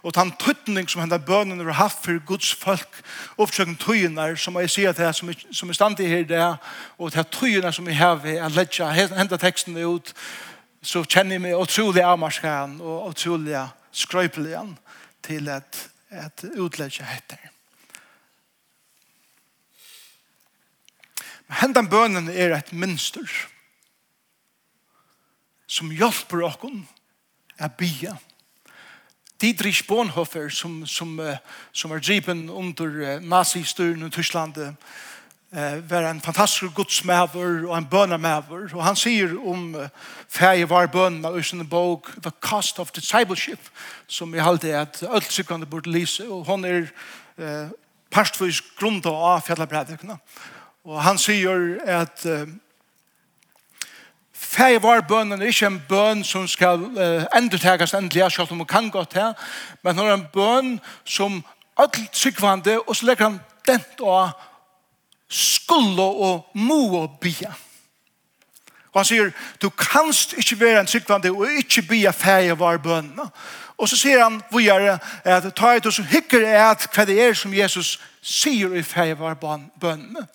Og 0.03 0.15
den 0.15 0.31
tøtning 0.39 0.91
som 0.91 1.03
henne 1.03 1.19
bønene 1.19 1.65
har 1.65 1.73
haft 1.73 2.05
for 2.05 2.23
Guds 2.27 2.55
folk, 2.55 3.03
oppsøkken 3.37 3.77
tøyene 3.77 4.37
som 4.39 4.61
jeg 4.61 4.71
sier 4.71 4.95
til 4.95 5.11
som, 5.15 5.33
som 5.51 5.69
er 5.69 5.75
stand 5.75 6.01
i 6.01 6.07
her 6.07 6.25
det, 6.25 6.57
og 6.99 7.13
til 7.13 7.27
tøyene 7.35 7.73
som 7.73 7.89
jeg 7.91 7.99
har 7.99 8.15
ved, 8.23 8.39
jeg 8.39 8.55
lette 8.55 8.87
henter 9.19 9.43
tekstene 9.43 9.87
ut, 9.87 10.15
så 10.83 11.03
kjenner 11.03 11.39
jeg 11.39 11.43
meg 11.43 11.59
utrolig 11.59 12.03
avmarskeren 12.07 12.81
og 12.81 13.09
utrolig 13.11 13.59
skrøypeligen 13.93 14.77
til 15.23 15.49
at, 15.49 15.89
at 16.11 16.45
utledger 16.59 17.11
heter. 17.11 17.51
Men 21.49 21.59
hendan 21.59 21.91
bønene 21.91 22.35
er 22.35 22.55
et 22.57 22.73
minster 22.73 23.27
som 25.73 25.93
hjelper 25.93 26.45
okken 26.45 26.83
a 27.57 27.69
bia. 27.69 28.19
Dietrich 29.41 29.87
Bonhoeffer 29.89 30.51
som, 30.53 30.83
som, 30.87 31.17
som 31.73 31.91
var 31.91 32.03
driven 32.05 32.51
under 32.51 33.21
nazistyren 33.21 34.07
i 34.07 34.11
Tyskland 34.11 34.59
var 35.89 36.07
en 36.09 36.21
fantastisk 36.21 36.75
godsmæver 36.75 37.67
og 37.69 37.75
en 37.77 37.89
bønamæver 37.91 38.71
og 38.73 38.85
han 38.85 38.97
sier 38.97 39.35
om 39.37 39.75
ferie 40.29 40.69
var 40.69 40.89
bønene 40.89 41.29
i 41.37 41.43
sin 41.45 41.67
bok 41.69 42.09
The 42.23 42.33
Cost 42.41 42.79
of 42.81 42.93
Discipleship 42.97 43.69
som 44.07 44.33
jeg 44.35 44.45
halte 44.45 44.73
at 44.77 45.03
alt 45.03 45.33
sikkerne 45.33 45.67
burde 45.67 45.93
lise 45.93 46.25
og 46.25 46.47
hon 46.49 46.65
er 46.65 46.87
eh, 47.37 47.69
parstvis 48.11 48.63
grunda 48.79 49.13
av 49.13 49.45
fjallabrædikene 49.45 50.17
og 50.89 51.03
han 51.05 51.21
sier 51.21 51.77
at 51.85 52.25
eh, 52.25 52.49
Fæg 54.43 54.83
var 54.83 55.01
bønnen 55.09 55.43
er 55.43 55.47
ikke 55.47 55.67
en 55.67 55.83
bønn 55.89 56.25
som 56.27 56.49
skal 56.51 56.83
uh, 56.83 57.25
endetegast 57.39 57.95
endelig, 57.95 58.33
selv 58.33 58.51
om 58.51 58.57
man 58.61 58.67
kan 58.67 58.91
gå 58.91 59.05
her, 59.15 59.33
men 59.83 59.99
hun 59.99 60.09
er 60.09 60.15
en 60.15 60.27
bønn 60.33 60.73
som 61.05 61.45
alt 61.79 62.01
sykvande, 62.13 62.79
og 62.81 62.97
så 62.97 63.07
legger 63.07 63.31
han 63.31 63.41
dent 63.67 64.01
og 64.01 64.31
skulle 65.31 66.03
og 66.03 66.51
mo 66.55 66.97
og 67.03 67.19
bia. 67.21 67.55
Og 68.93 69.01
han 69.01 69.09
sier, 69.09 69.33
du 69.63 69.71
kanst 69.71 70.35
ikke 70.37 70.61
være 70.61 70.81
en 70.83 70.89
tryggvande 70.91 71.33
og 71.33 71.59
ikke 71.63 71.83
bli 71.89 72.05
affære 72.05 72.59
var 72.61 72.81
bønna. 72.83 73.31
Og 73.81 73.89
så 73.89 73.97
sier 73.97 74.21
han 74.23 74.41
vi 74.53 74.67
gjør 74.67 74.85
det, 74.85 74.97
at 75.25 75.49
ta 75.57 75.73
et 75.75 75.87
og 75.89 75.95
så 75.97 76.05
hikker 76.07 76.45
er 76.45 76.67
at 76.71 76.85
hva 76.93 77.07
det 77.09 77.17
er 77.23 77.33
som 77.35 77.55
Jesus 77.57 77.97
sier 78.23 78.77
i 78.77 78.85
fære 78.87 79.17
var 79.19 79.35
bønna. 79.81 80.27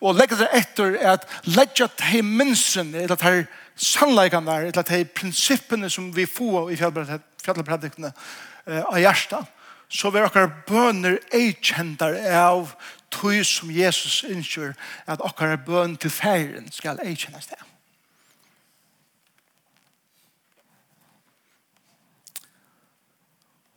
Og 0.00 0.14
legger 0.18 0.44
det 0.44 0.50
etter 0.60 0.98
at 1.14 1.26
legger 1.48 1.90
det 1.98 2.22
minsen, 2.24 2.94
eller 2.94 3.16
det 3.16 3.26
her 3.26 3.42
sannleikene 3.76 4.46
der, 4.46 4.68
eller 4.68 4.82
det 4.82 4.88
her 4.88 5.04
prinsippene 5.16 5.90
som 5.90 6.12
vi 6.16 6.26
får 6.26 6.70
i 6.70 6.78
fjallpredikene 6.78 8.12
av 8.68 9.00
hjertet, 9.00 9.50
så 9.92 10.12
vil 10.12 10.28
dere 10.28 10.52
bønner 10.68 11.18
eikjendere 11.34 12.22
av 12.38 12.76
tog 13.12 13.42
som 13.44 13.72
Jesus 13.72 14.22
innskjør 14.28 14.72
at 15.10 15.20
dere 15.40 15.58
bøn 15.66 15.98
til 16.00 16.12
feiren 16.12 16.70
skal 16.72 17.00
eikjennes 17.02 17.50
det. 17.50 17.60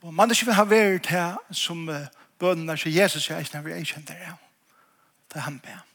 Og 0.06 0.14
man 0.14 0.30
ikke 0.30 0.46
vil 0.46 0.54
ha 0.54 0.62
vært 0.64 1.06
her 1.10 1.34
som 1.50 1.88
bønene 2.38 2.76
til 2.76 2.94
Jesus 2.94 3.30
er 3.30 3.38
ikke 3.38 3.50
når 3.54 3.62
vi 3.62 3.72
er 3.72 3.84
kjent 3.84 4.08
der. 4.08 4.36
Det 5.28 5.36
er 5.36 5.40
han 5.40 5.58
ber. 5.58 5.86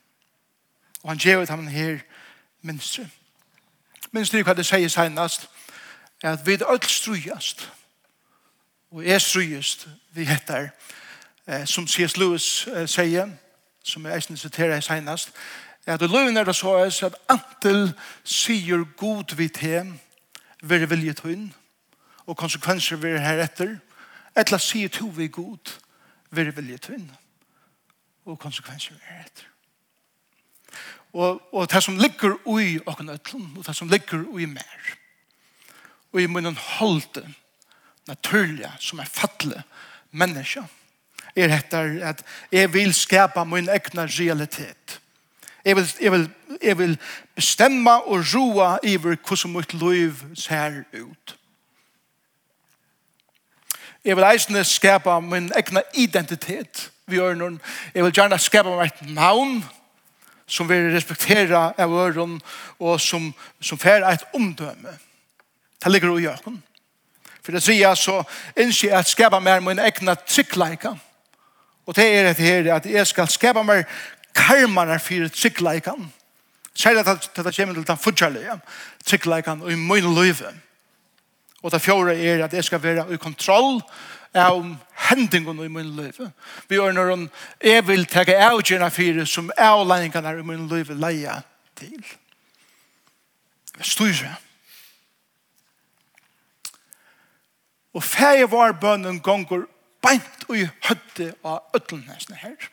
Og 1.04 1.10
han 1.10 1.18
gjør 1.18 1.42
at 1.42 1.50
han 1.50 1.68
her 1.68 2.00
minstru. 2.62 3.06
Minstru 4.12 4.42
hva 4.44 4.54
det 4.54 4.66
sier 4.68 4.92
senast 4.92 5.48
er 6.24 6.34
at 6.34 6.44
vi 6.44 6.54
er 6.54 6.66
alt 6.68 6.90
strujast 6.92 7.70
og 8.92 9.06
er 9.08 9.20
strujast 9.24 9.88
vi 10.12 10.26
heter 10.28 10.68
eh, 11.48 11.64
som 11.66 11.88
C.S. 11.88 12.18
Lewis 12.18 12.68
eh, 12.68 12.88
sier 12.92 13.30
som 13.84 14.06
jeg 14.06 14.16
eisen 14.16 14.38
siterer 14.38 14.84
senast 14.84 15.32
er 15.86 15.94
at 15.94 16.02
løven 16.02 16.38
er 16.38 16.44
det 16.44 16.56
så 16.56 16.74
er 16.82 16.92
at 17.06 17.16
antil 17.30 17.94
sier 18.24 18.84
god 18.98 19.36
vi 19.36 19.48
til 19.48 19.94
vil 20.62 20.90
vilje 20.90 21.14
til 21.14 21.48
og 22.26 22.38
konsekvenser 22.38 23.00
vi 23.00 23.16
er 23.16 23.24
heretter 23.24 23.80
Etla 24.36 24.60
sier 24.60 24.90
to 24.90 25.10
vi 25.16 25.28
god, 25.28 25.78
vi 26.32 26.50
vilje 26.50 26.78
til 26.78 27.12
Og 28.26 28.40
konsekvenser 28.40 28.96
er 29.10 29.26
etter. 29.26 29.48
Og, 31.14 31.42
og 31.54 31.72
det 31.72 31.84
som 31.84 31.98
ligger 31.98 32.38
ui 32.46 32.80
okken 32.86 33.10
øtlen, 33.10 33.50
og 33.58 33.66
det 33.68 33.76
som 33.76 33.90
ligger 33.90 34.24
ui 34.30 34.46
mer. 34.46 34.96
Og 36.14 36.22
i 36.22 36.28
munnen 36.28 36.56
holde, 36.56 37.26
naturlige, 38.08 38.72
som 38.80 39.00
er 39.00 39.10
fattle, 39.10 39.64
menneske, 40.12 40.64
er 41.36 41.52
etter 41.56 42.00
at 42.04 42.24
jeg 42.52 42.74
vil 42.74 42.94
skapa 42.94 43.44
min 43.44 43.70
egna 43.70 44.06
realitet. 44.06 45.00
Jeg 45.66 45.76
vil, 45.76 45.92
jeg 46.02 46.12
vil, 46.12 46.30
jeg 46.62 46.78
vil 46.78 46.98
bestemme 47.36 47.92
og 47.92 48.26
roa 48.34 48.78
iver 48.84 49.16
hvordan 49.28 49.54
mitt 49.56 49.74
liv 49.74 50.24
ser 50.36 50.84
ut. 50.94 51.38
Jeg 54.06 54.18
vil 54.18 54.26
eisende 54.26 54.64
skapa 54.66 55.20
min 55.20 55.52
egna 55.58 55.82
identitet 55.94 56.92
vi 57.12 57.20
gjør 57.20 57.36
noen. 57.38 57.60
Jeg 57.94 58.06
vil 58.06 58.14
gjerne 58.16 58.40
skapa 58.40 58.74
meg 58.74 58.90
et 58.90 59.14
navn 59.14 59.60
som 60.52 60.70
vil 60.70 60.90
respektera 60.94 61.72
av 61.80 61.94
øren 61.94 62.40
og 62.80 63.00
som, 63.02 63.30
som 63.62 63.80
fer 63.80 64.06
et 64.08 64.24
omdømme. 64.34 64.96
Det 65.84 65.92
ligger 65.92 66.18
i 66.20 66.28
øken. 66.32 66.62
For 67.42 67.56
det 67.56 67.64
sier 67.66 67.96
så 67.98 68.22
innskje 68.60 68.92
jeg 68.92 69.00
at 69.00 69.10
skapa 69.10 69.40
meg 69.42 69.64
min 69.66 69.82
egna 69.82 70.16
tryggleika. 70.16 70.96
Og 71.86 71.96
det 71.98 72.08
er 72.08 72.34
det 72.34 72.46
her 72.46 72.74
at 72.76 72.86
jeg 72.86 73.08
skal 73.08 73.30
skapa 73.30 73.64
meg 73.66 73.86
karmene 74.38 75.00
for 75.02 75.30
tryggleikan. 75.36 76.12
Særlig 76.74 77.08
at 77.08 77.30
det 77.36 77.56
kommer 77.56 77.76
til 77.76 77.88
den 77.88 77.98
fudgjerlige 77.98 78.60
tryggleikan 79.06 79.62
og 79.62 79.72
i 79.72 79.76
min 79.76 80.14
løyve. 80.16 80.54
Og 81.62 81.72
det 81.72 81.82
fjore 81.82 82.16
er 82.18 82.44
at 82.46 82.54
jeg 82.54 82.64
skal 82.64 82.84
være 82.84 83.06
i 83.14 83.20
kontroll 83.22 83.82
av 84.34 84.64
hendingen 85.10 85.60
i 85.60 85.68
min 85.68 85.96
liv. 85.96 86.18
Vi 86.70 86.76
gjør 86.76 86.96
når 86.96 87.10
hun, 87.10 87.26
jeg 87.64 87.88
vil 87.88 88.06
tege 88.06 88.38
avgjørende 88.38 88.92
fire 88.92 89.26
som 89.26 89.52
avleggingene 89.58 90.40
i 90.40 90.48
min 90.48 90.68
liv 90.72 90.94
leie 90.96 91.42
til. 91.76 92.00
Jeg 93.78 93.86
styrer. 93.86 94.40
Og 97.94 98.04
ferie 98.04 98.48
var 98.52 98.78
bønnen 98.80 99.20
gonger 99.20 99.66
beint 100.02 100.46
og 100.48 100.58
i 100.58 100.68
høtte 100.88 101.34
av 101.44 101.76
ødlenesene 101.76 102.40
her. 102.40 102.70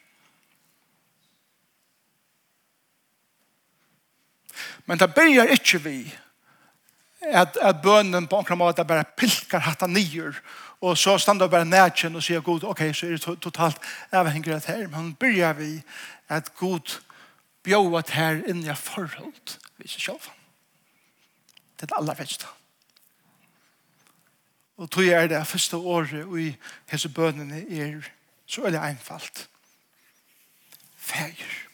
Men 4.87 4.99
det 4.99 5.11
begynner 5.14 5.50
ikke 5.52 5.83
vi 5.85 5.99
at, 7.21 7.57
at 7.57 7.83
bønnen 7.83 8.29
på 8.29 8.37
omkring 8.37 8.59
måte 8.59 8.85
bare 8.87 9.07
pilkar 9.17 9.65
hatta 9.67 9.87
nyer, 9.87 10.39
og 10.81 10.99
så 10.99 11.17
standa 11.19 11.49
bare 11.51 11.67
nætjen 11.67 12.17
og 12.17 12.23
sier 12.23 12.41
god, 12.41 12.65
ok, 12.65 12.85
så 12.95 13.07
er 13.07 13.17
det 13.17 13.41
totalt 13.43 13.83
avhengig 14.15 14.53
av 14.55 14.61
det 14.61 14.71
her, 14.71 14.87
men 14.93 15.15
byrjar 15.19 15.59
vi 15.59 15.73
at 16.29 16.53
god 16.59 17.01
bjóa 17.67 18.03
det 18.07 18.15
her 18.15 18.43
inn 18.47 18.63
i 18.63 18.75
forhold, 18.75 19.59
vi 19.79 19.89
ser 19.89 20.05
sjálf. 20.07 20.31
Det 21.79 21.87
er 21.87 21.93
det 21.93 21.99
aller 21.99 22.19
verste. 22.19 22.47
Og 24.79 24.91
tog 24.91 25.07
er 25.11 25.27
det 25.27 25.47
første 25.47 25.77
året 25.77 26.25
og 26.25 26.39
i 26.41 26.53
hese 26.91 27.11
bønnene 27.11 27.65
er 27.67 28.07
så 28.47 28.65
er 28.65 28.71
det 28.71 28.81
einfalt. 28.81 29.49
Fæger. 30.97 31.68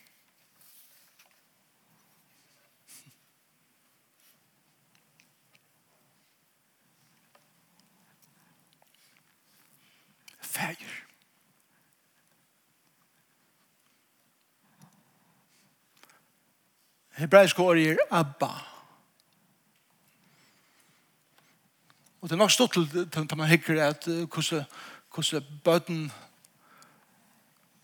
fæger. 10.54 11.00
Hebraisk 17.14 17.58
ord 17.58 17.78
er 17.78 17.96
Abba. 18.10 18.54
Og 22.20 22.30
det 22.30 22.32
er 22.32 22.40
nok 22.40 22.50
stått 22.50 22.72
til 22.72 22.86
når 23.14 23.36
man 23.36 23.48
hikker 23.48 23.82
at 23.84 24.06
hvordan, 24.06 25.44
bøten 25.64 26.12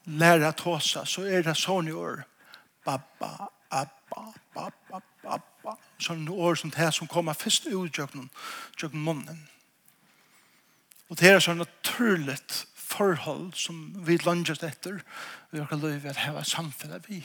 lærer 0.04 0.48
at 0.48 0.60
håsa, 0.60 1.04
så 1.04 1.26
er 1.28 1.42
det 1.42 1.56
sånne 1.60 1.92
ord. 1.92 2.22
Babba, 2.84 3.50
Abba, 3.70 4.22
Babba, 4.54 5.00
Babba. 5.22 5.76
Sånne 6.00 6.32
ord 6.32 6.56
som 6.56 6.72
det 6.72 6.80
her 6.80 6.90
som 6.90 7.06
kommer 7.06 7.36
først 7.36 7.68
ut 7.68 7.98
i 7.98 8.88
munnen. 8.96 9.48
Og 11.10 11.18
det 11.18 11.30
er 11.30 11.40
så 11.42 11.54
naturligt 11.54 12.66
forhold 12.74 13.52
som 13.58 13.80
vi 14.06 14.16
lønges 14.22 14.62
etter. 14.62 15.00
Vi 15.50 15.58
har 15.58 15.76
lov 15.76 16.06
at 16.06 16.22
heva 16.26 16.44
samfunnet 16.46 17.08
vi 17.08 17.24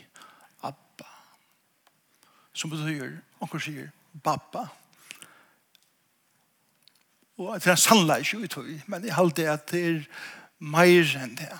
Abba. 0.62 1.06
Som 2.52 2.70
betyr, 2.70 3.20
onker 3.40 3.62
sier 3.62 3.92
Babba 4.24 4.66
og 7.36 7.60
det 7.60 7.72
er 7.72 7.80
sannleis 7.80 8.32
jo 8.32 8.40
i 8.40 8.48
tog 8.48 8.68
men 8.86 9.04
jeg 9.04 9.14
halte 9.14 9.48
at 9.50 9.68
det 9.68 9.82
er 9.84 10.04
meir 10.58 11.10
enn 11.20 11.34
det. 11.36 11.50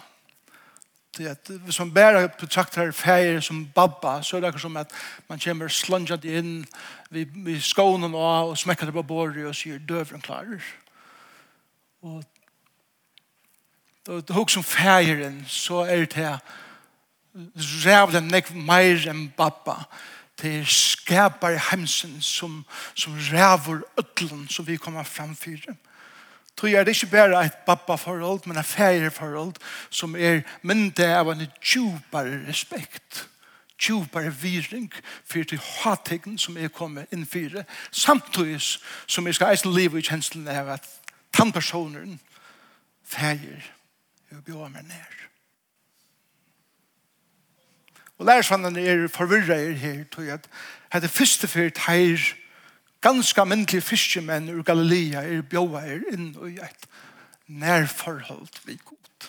Det 1.16 1.26
at 1.28 1.50
hvis 1.64 1.78
man 1.80 1.92
bare 1.92 2.28
betrakter 2.28 2.92
feir 2.92 3.40
som 3.40 3.66
babba, 3.74 4.22
så 4.22 4.36
er 4.36 4.40
det 4.40 4.48
akkur 4.48 4.64
som 4.64 4.76
at 4.76 4.92
man 5.28 5.40
kommer 5.40 5.68
slanjant 5.68 6.24
inn 6.24 6.64
vi, 7.10 7.24
vi 7.24 7.60
skånen 7.60 8.16
av 8.16 8.52
og 8.52 8.58
smekker 8.58 8.88
det 8.88 8.96
på 8.96 9.04
bordet 9.04 9.44
og 9.48 9.56
sier 9.56 9.78
døvren 9.78 10.24
klarer. 10.24 10.64
Og 12.02 12.24
då 14.06 14.20
du 14.20 14.32
hugsa 14.32 14.54
som 14.54 14.64
fægeren, 14.64 15.44
så 15.48 15.74
er 15.74 16.04
det 16.04 16.38
rævlen 17.84 18.28
nek 18.32 18.50
meir 18.54 19.08
enn 19.10 19.28
babba. 19.36 19.84
Det 20.42 20.68
skapar 20.68 21.56
hemsen 21.70 22.22
som, 22.22 22.64
som 22.94 23.16
ræver 23.32 23.80
ødlen 23.98 24.48
som 24.48 24.66
vi 24.66 24.76
kommer 24.76 25.02
fram 25.02 25.36
for. 25.36 25.74
Tog 26.56 26.72
er 26.72 26.84
det 26.84 26.96
ikke 27.02 27.12
bare 27.12 27.44
et 27.44 27.52
babba-forhold, 27.66 28.40
men 28.46 28.56
et 28.56 28.64
fægere-forhold 28.64 29.54
som 29.90 30.16
er 30.16 30.40
mynda 30.62 31.18
av 31.18 31.30
en 31.30 31.46
djupare 31.62 32.48
respekt 32.48 33.28
djupare 33.78 34.34
viring 34.42 34.92
for 35.24 35.44
til 35.44 35.60
hattegn 35.60 36.38
som 36.38 36.56
er 36.56 36.68
kommet 36.68 37.12
inn 37.12 37.26
for 37.26 37.62
samtidig 37.90 38.60
som 39.06 39.26
jeg 39.26 39.34
skal 39.34 39.52
eisen 39.52 39.74
liv 39.74 39.96
i 39.96 40.04
kjenslene 40.04 40.50
av 40.50 40.70
at 40.78 40.88
han 41.38 41.52
personen, 41.52 42.20
fæger, 43.04 43.62
og 44.30 44.44
bjør 44.44 44.68
meg 44.68 44.82
ned. 44.82 45.14
Og 48.18 48.26
lærersvannene 48.26 48.80
er 48.80 49.08
forvirret 49.12 49.68
er 49.68 49.72
her, 49.72 50.04
tog 50.04 50.28
at 50.32 50.48
hette 50.92 51.08
første 51.08 51.48
fyrt 51.48 51.78
her, 51.86 52.20
ganske 53.00 53.44
myndelige 53.44 53.84
fiskemenn 53.84 54.48
ur 54.50 54.62
Galilea 54.62 55.22
er 55.22 55.42
bjør 55.42 55.76
er 55.82 56.06
inn 56.12 56.30
i 56.48 56.56
et 56.56 56.86
nærforhold 57.46 58.62
vi 58.64 58.78
god. 58.84 59.28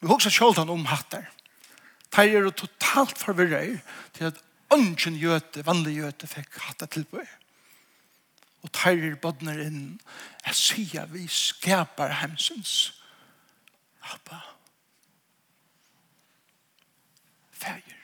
Vi 0.00 0.06
husker 0.06 0.30
selv 0.30 0.58
han 0.58 0.70
om 0.70 0.86
der. 1.12 1.26
Teir 2.12 2.46
er 2.46 2.50
totalt 2.50 3.18
forvirret 3.18 3.74
er 3.74 3.78
til 4.14 4.24
at 4.24 4.40
ønsken 4.72 5.18
gjøte, 5.18 5.66
vanlig 5.66 5.94
gjøte, 5.98 6.26
fikk 6.26 6.58
hattar 6.64 6.86
tilbøy 6.86 7.26
og 8.68 8.74
tærer 8.76 9.16
bodner 9.16 9.60
inn. 9.64 9.98
Jeg 10.46 10.56
sier 10.56 11.06
vi 11.08 11.24
skaper 11.32 12.12
hemsens. 12.20 12.92
Abba. 14.12 14.40
Fæger. 17.52 17.96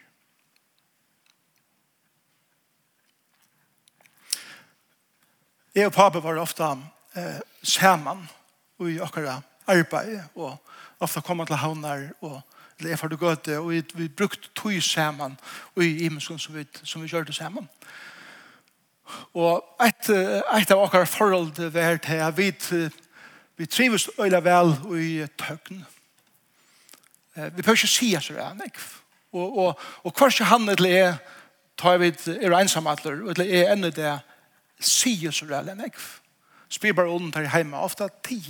Jeg 5.74 5.86
og 5.86 5.92
pappa 5.92 6.18
var 6.18 6.38
ofte 6.38 6.64
eh, 7.16 7.40
sammen 7.62 8.28
og 8.78 8.90
i 8.90 8.98
akkurat 8.98 9.42
arbeid 9.66 10.20
og 10.34 10.58
ofte 11.00 11.20
kom 11.20 11.46
til 11.46 11.56
havnar 11.56 12.08
og 12.20 12.40
eller 12.78 12.90
jeg 12.90 12.98
farlig 12.98 13.18
gøte 13.18 13.58
og 13.58 13.70
vi, 13.70 13.82
vi 13.94 14.08
brukte 14.08 14.48
tog 14.54 14.82
sammen 14.82 15.36
og 15.74 15.84
i 15.84 16.06
imenskene 16.06 16.38
som 16.38 16.54
vi, 16.54 16.66
som 16.82 17.02
vi 17.02 17.08
kjørte 17.08 17.32
sammen. 17.32 17.68
Og 17.68 18.13
Og 19.34 19.64
et, 19.84 20.10
et 20.10 20.70
av 20.72 20.82
akkurat 20.84 21.08
forhold 21.08 21.70
var 21.72 21.96
til 22.02 22.22
at 22.24 22.36
vi, 22.38 22.50
vi 23.56 23.66
trives 23.66 24.08
øyla 24.18 24.40
vel 24.44 24.74
i 25.00 25.26
tøkken. 25.38 25.84
Vi 27.34 27.62
prøver 27.62 27.78
ikke 27.80 27.90
å 27.90 27.96
si 27.96 28.12
at 28.14 28.28
det 28.30 28.40
er 28.40 28.58
nek. 28.58 28.78
Og, 29.34 29.58
og, 29.58 29.80
og 30.04 30.12
hver 30.14 30.30
ikke 30.30 30.50
han 30.52 30.68
eller 30.68 30.90
jeg 30.90 31.16
tar 31.78 31.98
vi 31.98 32.12
er 32.30 32.54
ensamhetler, 32.54 33.24
og 33.24 33.34
eller 33.34 33.50
jeg 33.50 33.72
enda 33.72 33.90
det 33.90 34.12
sier 34.78 35.34
så 35.34 35.48
det 35.50 35.58
er 35.58 35.74
nek. 35.74 35.98
Spyr 36.70 36.94
bare 36.94 37.10
ånden 37.10 37.32
til 37.34 37.50
hjemme, 37.50 37.78
ofte 37.78 38.08
ti. 38.24 38.40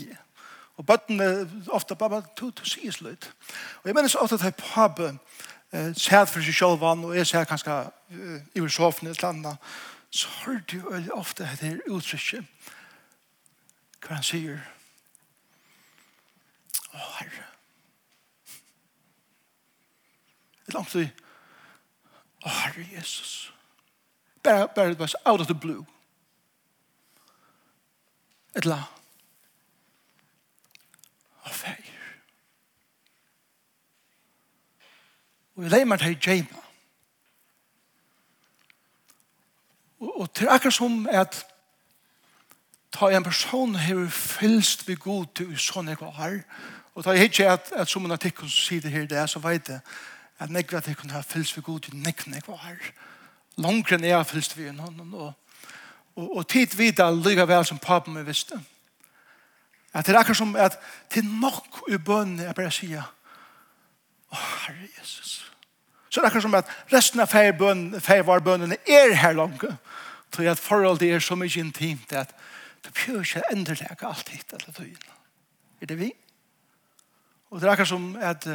Og 0.76 0.86
bøttene 0.86 1.48
ofte 1.72 1.96
bare 1.96 2.22
to, 2.36 2.50
to 2.50 2.66
sier 2.68 2.94
litt. 3.06 3.30
Og 3.82 3.88
jeg 3.88 3.94
mener 3.94 4.08
så 4.08 4.24
ofte 4.24 4.34
at 4.34 4.44
jeg 4.44 4.58
på 4.60 5.10
sæt 5.96 6.30
for 6.30 6.44
seg 6.44 6.54
selv 6.54 6.82
og 6.84 7.16
jeg 7.16 7.26
ser 7.26 7.44
kanskje 7.44 7.74
i 8.54 8.62
sofaen 8.68 9.10
et 9.10 9.18
eller 9.18 9.28
annet 9.28 9.56
så 10.14 10.28
har 10.28 10.60
du 10.70 10.78
veldig 10.90 11.12
ofte 11.12 11.42
dette 11.42 11.80
uttrykket. 11.90 12.46
Hva 13.98 14.14
han 14.14 14.26
sier. 14.26 14.60
Å, 16.92 17.00
Herre. 17.16 17.46
Et 20.68 20.76
langt 20.76 20.94
vi 20.94 21.08
Å, 22.44 22.52
Herre 22.60 22.86
Jesus. 22.92 23.32
Bare, 24.44 24.68
bare, 24.76 24.92
det 24.92 25.00
bare, 25.02 25.18
out 25.26 25.40
of 25.40 25.48
the 25.50 25.58
blue. 25.58 25.82
Et 28.54 28.68
la 28.68 28.84
Å, 31.42 31.50
feir 31.50 31.90
Og 35.56 35.64
vi 35.64 35.74
leimer 35.74 35.98
til 35.98 36.20
James. 36.22 36.63
Og, 40.04 40.20
og 40.20 40.34
til 40.34 40.48
akkurat 40.48 40.74
som 40.76 41.06
at 41.10 41.46
ta 42.92 43.08
en 43.10 43.24
person 43.24 43.74
her 43.74 44.08
fylst 44.08 44.88
vi 44.88 44.94
god 44.94 45.26
til 45.34 45.52
i 45.52 45.58
sånne 45.58 45.96
jeg 45.96 46.12
har, 46.14 46.36
og 46.94 47.04
ta 47.04 47.14
ikke 47.16 47.48
at, 47.50 47.72
at 47.72 47.90
som 47.90 48.04
en 48.04 48.14
artikkel 48.14 48.46
som 48.46 48.68
sier 48.68 48.82
det 48.84 48.92
her 48.92 49.06
det 49.10 49.18
er, 49.18 49.26
så 49.26 49.42
vet 49.42 49.68
jeg 49.68 49.80
at 50.38 50.50
nekva 50.50 50.78
at 50.78 50.88
jeg 50.88 50.96
kunne 50.96 51.16
ha 51.16 51.22
fylst 51.26 51.56
vi 51.56 51.62
god 51.62 51.80
til 51.80 51.96
nekva 51.96 52.34
jeg 52.36 52.60
har. 52.60 52.92
Langere 53.56 53.98
enn 53.98 54.06
jeg 54.06 54.16
har 54.16 54.28
fylst 54.28 54.56
vi 54.58 54.68
innan, 54.68 55.00
og, 55.14 55.32
og, 56.16 56.36
og 56.36 56.46
tid 56.48 56.76
videre 56.76 57.14
lykker 57.16 57.48
vel 57.50 57.66
som 57.66 57.78
papen 57.78 58.14
min 58.14 58.26
visste. 58.26 58.60
At 59.94 60.06
det 60.06 60.14
er 60.14 60.18
akkurat 60.18 60.36
som 60.36 60.56
at 60.56 60.78
til 61.10 61.24
nok 61.24 61.84
i 61.88 61.98
bønene 61.98 62.48
jeg 62.48 62.54
bare 62.54 62.70
sier, 62.74 63.10
Åh, 64.34 64.38
oh, 64.38 64.46
Herre 64.66 64.88
Jesus. 64.98 65.52
Så 66.10 66.20
det 66.20 66.24
er 66.24 66.26
akkurat 66.26 66.42
som 66.42 66.54
at 66.54 66.70
resten 66.92 67.20
av 67.22 67.30
feierbønnen, 67.30 68.00
feiervarbønnen 68.00 68.72
er 68.86 69.14
her 69.14 69.32
langt. 69.34 69.64
Tror 70.34 70.50
at 70.50 70.58
forholdet 70.58 71.12
er 71.14 71.22
så 71.22 71.36
mye 71.38 71.60
intimt 71.60 72.12
at 72.12 72.34
du 72.84 72.90
prøver 72.90 73.22
ikke 73.22 73.42
å 73.44 73.52
endelega 73.54 74.08
alt 74.10 74.32
hit 74.34 74.52
eller 74.56 74.74
tøyen. 74.74 75.10
Er 75.80 75.90
det 75.90 75.98
vi? 76.00 76.10
Og 77.50 77.60
det 77.60 77.68
er 77.68 77.74
akkurat 77.76 77.92
som 77.94 78.08
at 78.18 78.48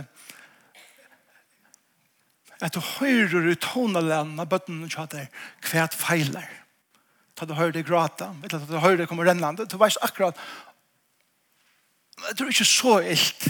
at 2.59 2.75
du 2.75 2.81
hører 2.83 3.45
i 3.47 3.55
tonelandene 3.55 4.43
bøttene 4.51 4.89
til 4.91 4.99
at 4.99 5.13
det 5.13 5.27
kvært 5.63 5.93
feiler. 5.95 6.49
Ta 7.39 7.47
du 7.47 7.53
hører 7.55 7.71
det 7.71 7.85
gråta, 7.87 8.33
eller 8.43 8.59
at 8.59 8.67
du 8.67 8.75
hører 8.75 8.97
det 8.99 9.07
kommer 9.07 9.29
rennende, 9.29 9.65
Du 9.65 9.77
vet 9.79 9.95
akkurat 10.03 10.35
jeg 12.27 12.35
tror 12.37 12.51
ikke 12.51 12.65
så 12.67 12.99
ilt 12.99 13.47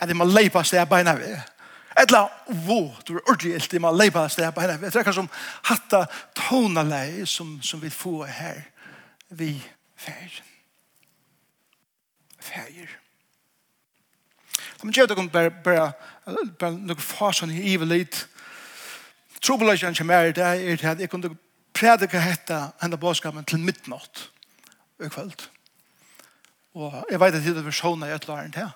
at 0.00 0.10
jeg 0.10 0.18
må 0.18 0.26
leipa 0.26 0.64
seg 0.66 0.88
beina 0.90 1.14
ved. 1.14 1.38
Etla, 1.98 2.22
wo, 2.66 2.94
du 3.08 3.16
er 3.16 3.26
ordentlig 3.26 3.54
ilt 3.54 3.74
i 3.74 3.80
man 3.82 3.96
leipa 3.96 4.24
sted 4.28 4.48
på 4.52 4.64
henne. 4.64 4.78
Jeg 4.86 4.94
trekker 4.94 5.12
som 5.12 5.28
hatta 5.68 6.06
tonalei 6.38 7.26
som, 7.26 7.58
som 7.62 7.82
vi 7.82 7.90
få 7.90 8.22
her. 8.24 8.62
Vi 9.30 9.54
færen. 9.96 10.50
Færen. 12.40 12.98
La 14.82 14.84
man 14.88 14.92
gjør 14.92 15.06
det 15.06 15.32
bare, 15.32 15.50
bare, 15.50 15.92
bare 16.58 16.74
noen 16.74 16.98
fasen 16.98 17.50
i 17.50 17.74
ivelit. 17.74 18.26
Trobelagen 19.42 19.94
som 19.94 20.10
er 20.10 20.32
det 20.32 20.42
er 20.42 20.90
at 20.90 21.00
jeg 21.00 21.10
kunne 21.10 21.36
prædika 21.74 22.18
hetta 22.18 22.68
henne 22.82 22.98
båskapen 22.98 23.44
til 23.44 23.62
midtnått 23.62 24.28
i 25.02 25.08
kveld. 25.08 25.48
Og 26.74 27.04
jeg 27.10 27.20
vet 27.20 27.34
at 27.34 27.44
det 27.44 27.56
er 27.56 27.66
versjoner 27.66 28.10
i 28.10 28.14
et 28.16 28.28
lærent 28.28 28.56
her. 28.56 28.70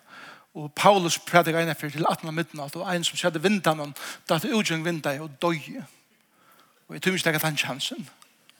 Og 0.56 0.72
Paulus 0.72 1.18
prædikar 1.18 1.60
ene 1.60 1.74
fyrir 1.74 1.92
til 1.92 2.06
18 2.10 2.34
midnatt, 2.34 2.76
og 2.76 2.88
ein 2.88 3.04
som 3.04 3.16
skjedde 3.16 3.42
vindan, 3.44 3.80
og 3.80 3.92
datt 4.28 4.44
utgjeng 4.48 4.84
vindan, 4.84 5.20
og 5.20 5.34
døy. 5.42 5.82
Og 6.88 6.94
jeg 6.94 7.02
tror 7.02 7.12
ikke 7.12 7.32
det 7.32 7.34
er 7.34 7.44
den 7.44 7.58
chansen. 7.58 8.08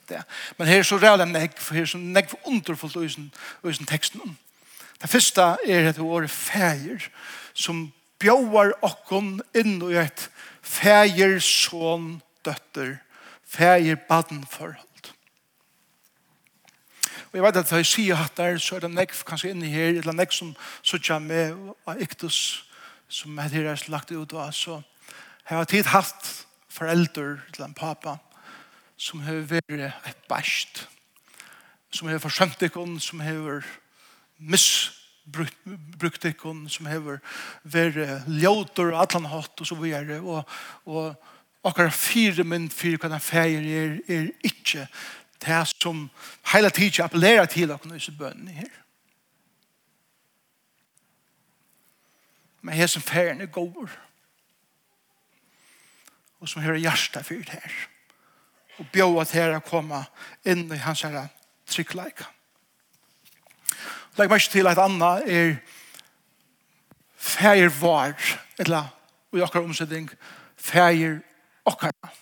Det. 0.09 0.21
Men 0.57 0.67
her 0.67 0.79
er 0.79 0.83
så 0.83 0.97
reale 0.97 1.25
negg, 1.25 1.57
for 1.57 1.73
her 1.73 1.81
er 1.81 1.89
så 1.89 1.97
negg 1.97 2.29
for 2.29 2.47
underfullt 2.47 2.95
i 2.95 3.73
sin 3.73 3.89
teksten. 3.89 4.37
Det 5.01 5.09
første 5.09 5.41
er 5.41 5.89
et 5.89 5.99
år 5.99 6.27
fægir, 6.27 7.09
som 7.53 7.91
bjóar 8.19 8.71
okkon 8.81 9.41
inn 9.55 9.81
og 9.81 9.93
et 9.93 10.29
fægir, 10.61 11.39
son, 11.39 12.21
døtter, 12.45 12.97
fægir, 13.45 13.95
baden 13.95 14.45
forhold. 14.49 14.86
Og 17.27 17.35
jeg 17.35 17.43
vet 17.43 17.57
at 17.59 17.69
da 17.69 17.79
jeg 17.81 17.89
sier 17.89 18.15
hatt 18.15 18.37
der, 18.37 18.57
så 18.61 18.77
er 18.77 18.85
det 18.85 18.93
nekv 18.93 19.23
kanskje 19.27 19.51
inne 19.51 19.67
her, 19.67 19.97
eller 19.99 20.15
nekv 20.15 20.31
som 20.35 20.53
sutja 20.79 21.19
med 21.19 21.57
av 21.87 21.99
iktus, 22.01 22.63
som 23.11 23.35
er 23.39 23.51
her 23.51 23.71
er 23.73 23.83
lagt 23.91 24.11
ut 24.11 24.33
av, 24.33 24.51
så 24.55 24.79
jeg 25.47 25.57
har 25.57 25.67
tid 25.67 25.89
hatt 25.91 26.29
foreldre 26.71 27.37
til 27.55 27.65
en 27.65 27.75
pappa, 27.75 28.17
som 28.97 29.21
har 29.25 29.43
vært 29.47 29.69
et 29.71 30.23
bæst, 30.29 30.87
som 31.93 32.07
har 32.07 32.19
forsømt 32.23 32.63
ikon, 32.63 32.97
som 32.99 33.19
har 33.23 33.63
misbrukt 34.37 36.25
ikon, 36.31 36.65
som 36.71 36.87
har 36.87 37.19
vært 37.63 38.27
ljóter 38.27 38.93
og 38.93 39.01
atlan 39.03 39.29
hatt, 39.31 39.55
og 39.59 39.67
så 39.67 39.77
videre, 39.79 40.21
og, 40.23 40.47
og 40.85 41.15
akkurat 41.67 41.95
fire 41.95 42.43
mynd 42.47 42.71
fire 42.71 42.99
hva 43.01 43.11
den 43.11 43.23
feir 43.23 43.63
er, 43.67 43.97
er 44.07 44.29
ikke 44.47 44.87
det 45.45 45.67
som 45.81 46.09
hele 46.53 46.69
tiden 46.69 47.05
appellerer 47.05 47.45
til 47.45 47.69
dere 47.69 47.93
disse 47.93 48.11
bønene 48.11 48.51
her. 48.51 48.73
Men 52.61 52.75
her 52.75 52.87
som 52.87 53.01
ferien 53.01 53.41
er 53.41 53.45
god. 53.45 53.87
Og 56.39 56.49
som 56.49 56.61
hører 56.61 56.77
hjertet 56.77 57.25
fyrt 57.25 57.49
her. 57.49 57.71
Og 58.77 58.85
bjør 58.93 59.21
at 59.21 59.31
her 59.31 59.55
er 59.55 59.59
kommet 59.59 60.05
inn 60.45 60.67
i 60.73 60.81
hans 60.81 61.01
her 61.01 61.29
tryggleik. 61.67 62.21
Legg 64.17 64.29
meg 64.29 64.41
ikke 64.41 64.51
til 64.51 64.67
at 64.67 64.81
Anna 64.81 65.17
er 65.23 65.57
feir 67.17 67.69
var, 67.81 68.15
eller 68.59 68.89
i 69.33 69.41
akkurat 69.41 69.69
omsetning, 69.69 70.09
feir 70.57 71.19
akkurat. 71.65 72.17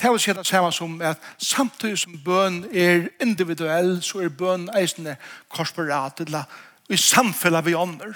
Det 0.00 0.10
vil 0.10 0.20
si 0.20 0.32
det 0.32 0.46
samme 0.46 0.72
som 0.72 1.00
at 1.04 1.18
samtidig 1.38 1.98
som 1.98 2.20
bøn 2.24 2.64
er 2.72 3.08
individuell, 3.20 3.98
så 4.02 4.22
er 4.24 4.28
bøn 4.32 4.68
eisende 4.78 5.16
korporat, 5.48 6.20
eller 6.20 6.44
i 6.88 6.96
samfunnet 6.96 7.66
vi 7.66 7.74
ånder. 7.74 8.14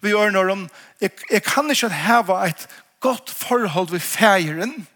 Vi 0.00 0.08
gjør 0.08 0.30
når 0.30 0.50
om, 0.52 0.62
jeg, 1.00 1.10
jeg 1.30 1.42
kan 1.42 1.70
ikke 1.70 1.88
heve 1.88 2.38
et 2.46 2.68
godt 3.00 3.30
forhold 3.30 3.90
ved 3.90 4.00
feiren, 4.00 4.86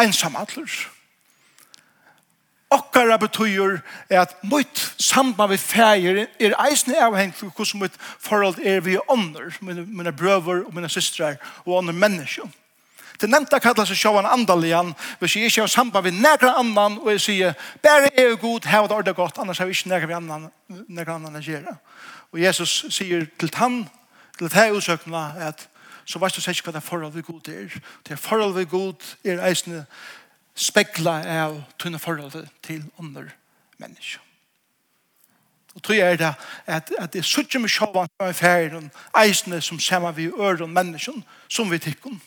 ensamhetler. 0.00 0.88
Okkara 2.72 3.16
betyr 3.16 3.78
at 4.10 4.34
mitt 4.42 4.94
samband 4.98 5.50
med 5.50 5.58
feiren 5.60 6.26
er 6.40 6.56
eisende 6.66 6.98
avhengt 7.04 7.42
av 7.42 7.52
hvordan 7.52 7.82
mitt 7.84 7.98
forhold 8.18 8.58
er 8.64 8.80
vi 8.80 8.98
ånder, 9.08 9.52
mine, 9.60 9.86
mine 9.86 10.12
brøver 10.12 10.64
og 10.64 10.74
mine 10.74 10.88
systrar 10.88 11.36
og 11.66 11.78
ånder 11.78 11.92
mennesker. 11.92 12.48
Det 13.22 13.30
nevnte 13.30 13.60
kallar 13.62 13.86
seg 13.86 14.00
sjåan 14.00 14.26
andalian, 14.26 14.92
hvis 15.20 15.36
jeg 15.36 15.50
ikke 15.50 15.62
har 15.62 15.70
samband 15.70 16.08
med 16.08 16.22
nekra 16.24 16.56
annan, 16.58 16.96
og 16.98 17.12
jeg 17.12 17.20
sier, 17.22 17.58
bare 17.82 18.10
er 18.18 18.32
jo 18.32 18.40
god, 18.42 18.66
heva 18.66 18.88
det 18.90 18.96
ordet 18.96 19.14
godt, 19.16 19.38
annars 19.38 19.60
har 19.62 19.68
vi 19.70 19.76
ikke 19.76 19.92
nekra 19.92 20.08
vi 20.10 20.16
annan, 20.16 20.48
nekra 20.88 21.20
annan 21.20 21.38
å 21.38 21.42
gjøre. 21.44 21.76
Og 22.32 22.40
Jesus 22.42 22.72
sier 22.90 23.28
til 23.38 23.52
han, 23.60 23.84
til 24.38 24.48
det 24.48 24.58
her 24.58 24.74
utsøkna, 24.74 25.28
at 25.50 25.68
så 26.04 26.18
varst 26.18 26.40
du 26.40 26.50
ikke 26.50 26.66
hva 26.66 26.74
det 26.74 26.82
forhold 26.82 27.14
vi 27.14 27.22
god 27.22 27.48
er. 27.52 27.78
Det 28.08 28.18
forhold 28.18 28.56
vi 28.56 28.64
god 28.66 29.06
er 29.22 29.44
eisne 29.46 29.84
spekla 30.58 31.20
av 31.44 31.60
tunne 31.78 32.02
forhold 32.02 32.34
til 32.66 32.82
andre 32.98 33.28
mennesker. 33.78 34.18
Og 35.74 35.82
tror 35.82 35.94
jeg 35.94 36.12
er 36.12 36.16
det 36.20 36.34
at, 36.66 36.90
at 36.98 37.12
det 37.12 37.22
er 37.22 37.24
suttje 37.24 37.60
med 37.60 37.70
sjåvan 37.70 38.10
som 38.10 38.26
er 38.26 38.36
ferien, 38.36 38.90
eisene 39.16 39.60
som 39.62 39.80
ser 39.80 40.10
vi 40.12 40.28
øren 40.28 40.74
mennesken 40.74 41.24
som 41.48 41.70
vi 41.70 41.78
tikkene 41.78 42.18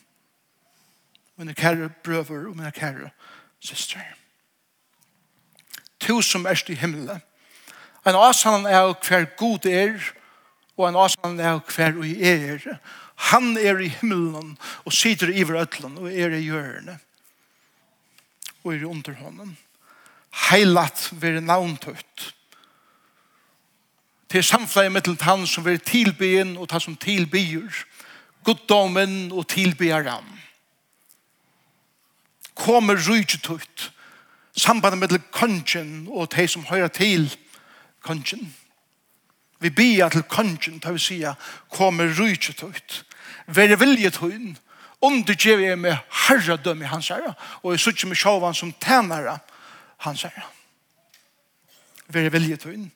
mine 1.37 1.53
kære 1.53 1.89
brøver 2.03 2.49
og 2.49 2.57
mine 2.57 2.71
kære 2.71 3.09
søster. 3.59 3.99
To 5.99 6.21
som 6.21 6.45
er 6.45 6.63
i 6.69 6.73
himmelen. 6.73 7.21
En 8.05 8.15
avsann 8.15 8.65
er 8.65 8.93
hver 9.07 9.25
god 9.37 9.65
er, 9.65 9.99
og 10.77 10.89
en 10.89 10.95
avsann 10.95 11.39
er 11.39 11.59
hver 11.75 11.91
vi 11.91 12.21
er. 12.23 12.77
Han 13.15 13.57
er 13.57 13.79
i 13.79 13.87
himmelen 13.87 14.57
og 14.85 14.93
sitter 14.93 15.31
i 15.33 15.43
vrøtlen 15.43 15.97
og 15.97 16.13
er 16.13 16.35
i 16.35 16.43
hjørnet 16.45 16.99
og 18.65 18.73
er 18.73 18.85
under 18.85 19.13
hånden. 19.13 19.57
Heilat 20.49 21.09
være 21.11 21.41
navntøtt. 21.41 22.31
Til 24.29 24.43
samfunnet 24.43 24.91
med 24.91 25.21
han 25.21 25.45
som 25.47 25.65
vil 25.65 25.79
tilbyen 25.79 26.57
og 26.57 26.69
ta 26.69 26.79
som 26.79 26.95
tilbyer. 26.97 27.85
Goddommen 28.43 29.31
og 29.31 29.47
tilbyeren 29.47 30.34
kommer 32.55 32.95
rydget 33.09 33.49
ut. 33.49 33.91
Sambandet 34.57 34.99
med 34.99 35.19
kongen 35.31 36.07
og 36.11 36.31
de 36.35 36.47
som 36.47 36.65
hører 36.65 36.87
til 36.87 37.37
kongen. 38.01 38.55
Vi 39.59 39.69
bier 39.69 40.09
til 40.09 40.23
kongen, 40.23 40.79
da 40.79 40.91
vi 40.91 40.99
sier, 40.99 41.33
kommer 41.71 42.11
rydget 42.19 42.63
ut. 42.63 43.05
Vær 43.47 43.75
vilje 43.75 44.09
tøyen, 44.09 44.57
undergjev 45.01 45.59
jeg 45.59 45.79
med 45.79 45.97
herredøm 46.27 46.81
i 46.81 46.89
hans 46.89 47.07
herre, 47.07 47.33
og 47.63 47.71
jeg 47.71 47.79
sitter 47.79 48.07
med 48.07 48.15
sjåvan 48.15 48.53
som 48.53 48.73
tænare 48.81 49.37
hans 49.97 50.21
herre. 50.21 50.45
Vær 52.07 52.29
vilje 52.29 52.55
til 52.55 52.63
tøyen. 52.63 52.91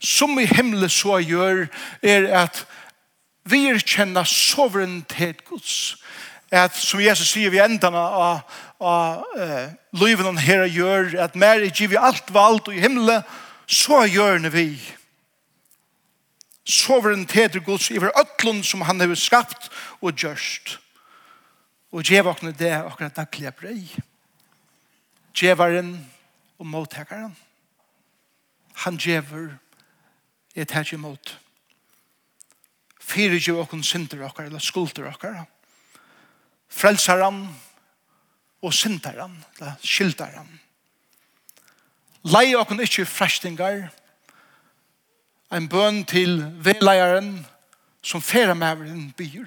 Som 0.00 0.38
i 0.38 0.46
himmelen 0.46 0.88
så 0.88 1.18
gjør, 1.22 1.66
er 2.02 2.26
at 2.42 2.66
vi 3.44 3.66
erkjenner 3.68 4.24
sovrentet 4.24 5.44
Guds, 5.44 5.96
at 6.54 6.76
som 6.78 7.00
Jesus 7.02 7.32
sier 7.34 7.50
vi 7.50 7.58
endan 7.58 7.96
av, 7.98 8.42
av 8.78 9.38
eh, 9.38 9.72
livet 9.98 10.26
han 10.26 10.38
her 10.38 10.66
gjør, 10.70 11.16
at 11.24 11.34
mer 11.38 11.62
er 11.62 11.74
givet 11.74 11.98
alt 11.98 12.30
valgt 12.34 12.70
og 12.70 12.76
i 12.76 12.82
himmelen, 12.82 13.24
så 13.66 14.04
gjør 14.06 14.38
han 14.38 14.52
vi. 14.54 14.68
Soverenitet 16.64 17.56
er 17.58 17.64
gods 17.64 17.90
iver 17.90 18.14
øtlund 18.14 18.62
som 18.64 18.84
han 18.86 19.02
har 19.02 19.14
skapt 19.18 19.70
og 20.00 20.14
gjørst. 20.14 20.78
Og 21.92 22.06
gjev 22.06 22.30
okne 22.30 22.54
det 22.56 22.72
akkurat 22.72 23.16
daglige 23.16 23.52
brei. 23.52 23.80
Gjevaren 25.34 25.96
og 26.58 26.66
mottakaren. 26.66 27.34
Han 28.86 28.96
gjever 28.98 29.56
et 30.54 30.70
her 30.70 30.94
imot. 30.94 31.34
Fyre 33.00 33.38
gjev 33.38 33.58
okne 33.62 33.84
synder 33.84 34.24
okkar 34.26 34.48
eller 34.48 34.62
skulder 34.62 35.10
okkar. 35.10 35.42
Okkar 35.42 35.50
frelsaren 36.68 37.48
og 38.62 38.72
syndaren, 38.74 39.44
eller 39.58 39.72
skyldaren. 39.84 40.60
Leie 42.24 42.56
okken 42.56 42.80
ikke 42.80 43.06
fræstingar, 43.06 43.90
en 45.52 45.68
bøn 45.68 46.04
til 46.04 46.40
vedleieren 46.64 47.46
som 48.02 48.22
færa 48.22 48.54
mæveren 48.54 49.12
byr, 49.16 49.46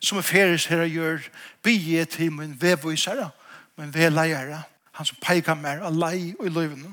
som 0.00 0.18
er 0.18 0.22
færes 0.22 0.64
her 0.66 0.84
gjør 0.84 1.18
bygje 1.62 2.04
til 2.04 2.32
min 2.32 2.56
vevvisere, 2.62 3.30
min 3.76 3.94
vedleiere, 3.94 4.62
han 4.92 5.06
som 5.06 5.16
peikar 5.22 5.54
mer 5.54 5.84
av 5.86 5.94
lei 5.96 6.34
og 6.38 6.46
i 6.46 6.52
løyvene. 6.52 6.90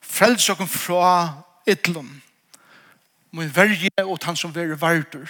Frels 0.00 0.48
okken 0.50 0.68
fra 0.68 1.42
ytlom, 1.68 2.10
min 3.32 3.56
verje 3.56 4.04
og 4.04 4.18
han 4.24 4.36
som 4.36 4.54
verer 4.54 4.76
vartur, 4.76 5.28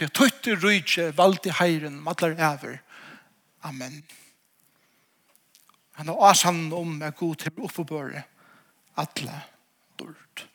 For 0.00 0.08
jeg 0.08 0.14
tøytte 0.16 0.54
rydtje 0.56 1.10
i 1.44 1.50
heiren 1.58 1.98
matler 2.00 2.32
over. 2.32 2.78
Amen. 3.62 4.02
Han 5.92 6.08
har 6.08 6.30
avsannen 6.30 6.72
om 6.72 7.02
er 7.02 7.12
god 7.12 7.36
til 7.36 7.52
å 7.52 7.66
oppebøre 7.68 8.22
alle 8.96 9.42
dård. 10.00 10.46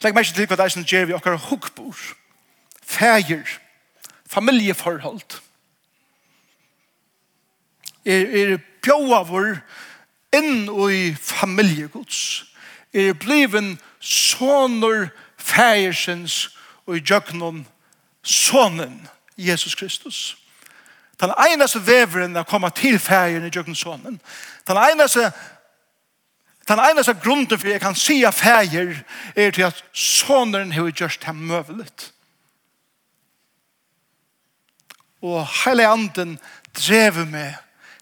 Legg 0.00 0.16
meg 0.16 0.24
ikke 0.24 0.38
til 0.38 0.48
hva 0.48 0.56
det 0.56 0.64
er 0.64 0.74
som 0.78 0.88
gjør 0.88 1.06
vi 1.10 1.18
akkurat 1.18 1.46
hukkbord, 1.50 2.00
feir, 2.80 3.44
familjeforhold. 4.24 5.36
Er, 8.08 8.24
er 8.32 8.58
bjøa 8.80 9.26
vår 9.28 9.58
inn 10.40 10.70
i 10.88 11.12
familjegods. 11.12 12.46
Er 12.96 13.12
bliven 13.12 13.74
soner 14.00 15.10
feirsens 15.36 16.46
og 16.88 16.96
i 16.96 17.04
djøknon 17.04 17.66
sonen 18.24 19.08
Jesus 19.36 19.74
Kristus. 19.74 20.38
Den 21.20 21.30
eneste 21.50 21.86
veveren 21.86 22.36
er 22.36 22.42
kommet 22.48 22.74
til 22.74 22.98
ferien 22.98 23.44
i 23.46 23.50
djøknon 23.50 23.76
sonen. 23.76 24.20
Den 24.68 24.76
eneste 24.92 25.32
Den 26.68 26.78
eneste 26.78 27.14
grunden 27.14 27.58
for 27.58 27.68
jeg 27.68 27.80
kan 27.80 27.94
si 27.96 28.24
av 28.28 28.32
feir 28.36 28.98
er 29.36 29.50
til 29.50 29.62
at 29.62 29.84
sonen 29.96 30.72
har 30.72 30.90
gjort 30.90 31.24
ham 31.24 31.36
møvelet. 31.36 32.12
Og 35.22 35.46
hele 35.64 35.86
anden 35.88 36.38
drever 36.76 37.24
meg 37.24 37.54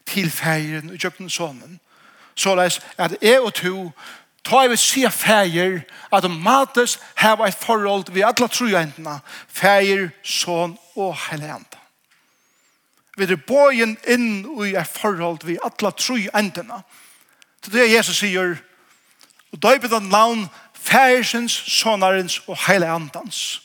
til 0.06 0.30
feiren 0.30 0.90
og 0.90 0.96
gjøkken 0.98 1.30
sonen. 1.30 1.80
Så 2.34 2.54
leis 2.54 2.80
at 2.98 3.14
jeg 3.22 3.40
og 3.40 3.54
to 3.54 3.92
ta 4.46 4.62
i 4.64 4.70
vi 4.70 4.78
sier 4.78 5.10
feir 5.10 5.80
at 6.14 6.22
de 6.22 6.30
mates 6.30 6.96
heva 7.18 7.48
et 7.48 7.58
forhold 7.58 8.12
vi 8.14 8.22
alle 8.22 8.48
troendene 8.48 9.18
feir, 9.48 10.10
son 10.22 10.76
og 10.94 11.16
heiligende. 11.26 11.82
Vi 13.16 13.24
er 13.24 13.40
bojen 13.48 13.96
inn 14.06 14.44
i 14.62 14.74
et 14.76 14.92
forhold 14.92 15.42
vi 15.48 15.58
alle 15.64 15.92
troendene. 15.98 16.82
Til 17.64 17.72
det 17.72 17.90
Jesus 17.90 18.20
sier 18.22 18.58
og 19.54 19.62
da 19.62 19.72
er 19.72 19.80
vi 19.80 19.88
den 19.88 20.10
navn 20.12 20.42
feirsens, 20.76 21.52
sonarens 21.52 22.40
og 22.46 22.58
heiligandens. 22.66 23.62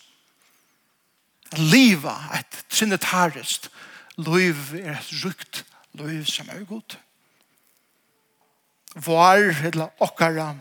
Liva 1.58 2.16
et 2.38 2.60
trinitarisk 2.72 3.68
liv 4.18 4.56
er 4.80 4.96
et 4.96 5.14
rukt 5.26 5.66
liv 6.00 6.26
som 6.26 6.48
er 6.50 6.64
god. 6.70 6.96
Var 8.96 9.50
eller 9.68 9.92
okkara 10.00 10.54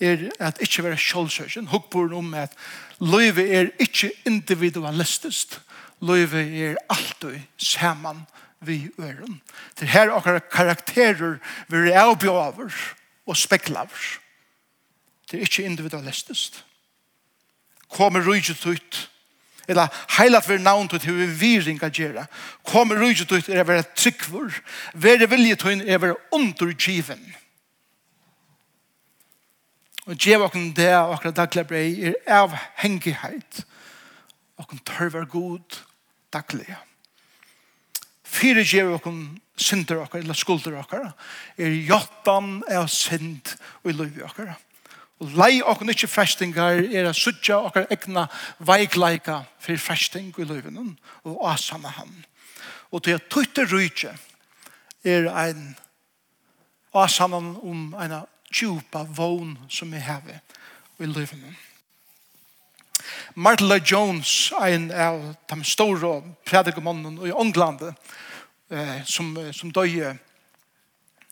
er 0.00 0.30
at 0.38 0.58
ikke 0.60 0.84
være 0.84 0.96
kjølsøkjen. 0.96 1.68
Hukkboren 1.68 2.12
om 2.12 2.34
at 2.34 2.52
løyve 3.00 3.48
er 3.48 3.70
ikke 3.78 4.12
individualistisk. 4.26 5.58
Løyve 6.00 6.44
er 6.60 6.76
alltid 6.90 7.40
saman 7.56 8.26
vi 8.60 8.88
øren. 8.98 9.40
Det 9.80 9.88
her 9.88 10.12
akkurat 10.12 10.50
karakterer 10.50 11.38
vi 11.68 11.76
er 11.90 12.00
avbjøver 12.00 12.70
og 13.26 13.36
speklaver. 13.36 14.18
Det 15.30 15.36
er 15.36 15.40
ikke 15.40 15.62
individualistisk. 15.62 16.64
Kommer 17.88 18.26
rydget 18.26 18.66
ut 18.66 19.10
eller 19.68 19.88
heilat 20.16 20.48
vi 20.48 20.56
navn 20.58 20.88
til 20.88 21.00
hur 21.04 21.26
vi 21.40 21.58
ringa 21.60 21.90
gjerra. 21.92 22.24
Kommer 22.64 22.96
rujget 22.96 23.32
ut 23.32 23.48
er 23.48 23.66
vera 23.68 23.84
tryggvur. 23.96 24.54
Vere 24.94 25.28
vilje 25.28 25.58
til 25.60 25.82
er 25.84 25.98
vera 25.98 26.16
undergiven. 26.32 27.20
Og 30.08 30.16
gjev 30.16 30.40
okken 30.46 30.70
det 30.72 30.88
og 30.96 31.18
akkurat 31.18 31.36
daglig 31.36 31.66
brei 31.68 31.88
er 32.08 32.14
avhengighet. 32.32 33.64
Okken 34.56 34.80
tørver 34.88 35.26
god 35.28 35.82
daglig. 36.32 36.68
Fyre 38.24 38.64
gjev 38.64 38.94
okken 38.96 39.18
synder 39.58 40.00
okker, 40.04 40.22
eller 40.22 40.38
skulder 40.38 40.78
okker, 40.80 41.10
er 41.58 41.76
jottan 41.84 42.62
er 42.70 42.86
synd 42.88 43.52
og 43.82 43.90
i 43.90 43.96
løyvi 43.98 44.24
okker. 44.24 44.54
Og 45.18 45.34
lei 45.36 45.58
okken 45.66 45.90
ikke 45.92 46.08
frestingar 46.08 46.78
er 46.78 47.10
a 47.10 47.12
sutja 47.16 47.58
okker 47.68 47.90
egna 47.92 48.28
veikleika 48.64 49.42
for 49.60 49.76
fresting 49.82 50.30
i 50.38 50.46
løyvinen 50.46 50.94
og 51.26 51.42
asana 51.52 51.92
han. 51.98 52.14
Og 52.94 53.04
til 53.04 53.18
at 53.18 53.28
tøyte 53.28 53.66
rujtje 53.68 54.14
er 55.04 55.28
ein 55.44 55.74
asana 56.96 57.42
om 57.42 57.92
en 57.98 58.20
djupa 58.52 59.04
vån 59.04 59.58
som 59.68 59.90
vi 59.92 60.00
har 60.00 60.22
i 60.98 61.06
livet. 61.06 61.34
Martin 63.34 63.68
Lloyd 63.68 63.86
Jones, 63.86 64.52
en 64.60 64.90
av 64.92 65.34
de 65.48 65.64
store 65.64 66.22
predikemånden 66.44 67.20
i 67.26 67.32
England, 67.32 67.82
eh, 68.70 69.04
som, 69.04 69.36
som 69.52 69.72
døde 69.72 70.16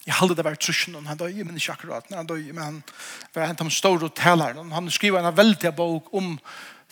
Jeg 0.07 0.14
halde 0.14 0.37
det 0.38 0.44
var 0.44 0.55
trusjen, 0.55 0.94
han 1.07 1.18
døg, 1.18 1.35
men 1.42 1.57
ikke 1.59 1.72
akkurat, 1.72 2.05
han 2.14 2.26
døg, 2.26 2.55
men 2.55 2.62
han 2.62 2.83
var 3.35 3.48
en 3.48 3.57
av 3.59 3.66
de 3.66 3.74
store 3.74 4.09
talerne. 4.14 4.74
Han 4.74 4.90
skriver 4.90 5.18
en 5.18 5.37
veldig 5.37 5.72
bok 5.74 6.12
om 6.14 6.37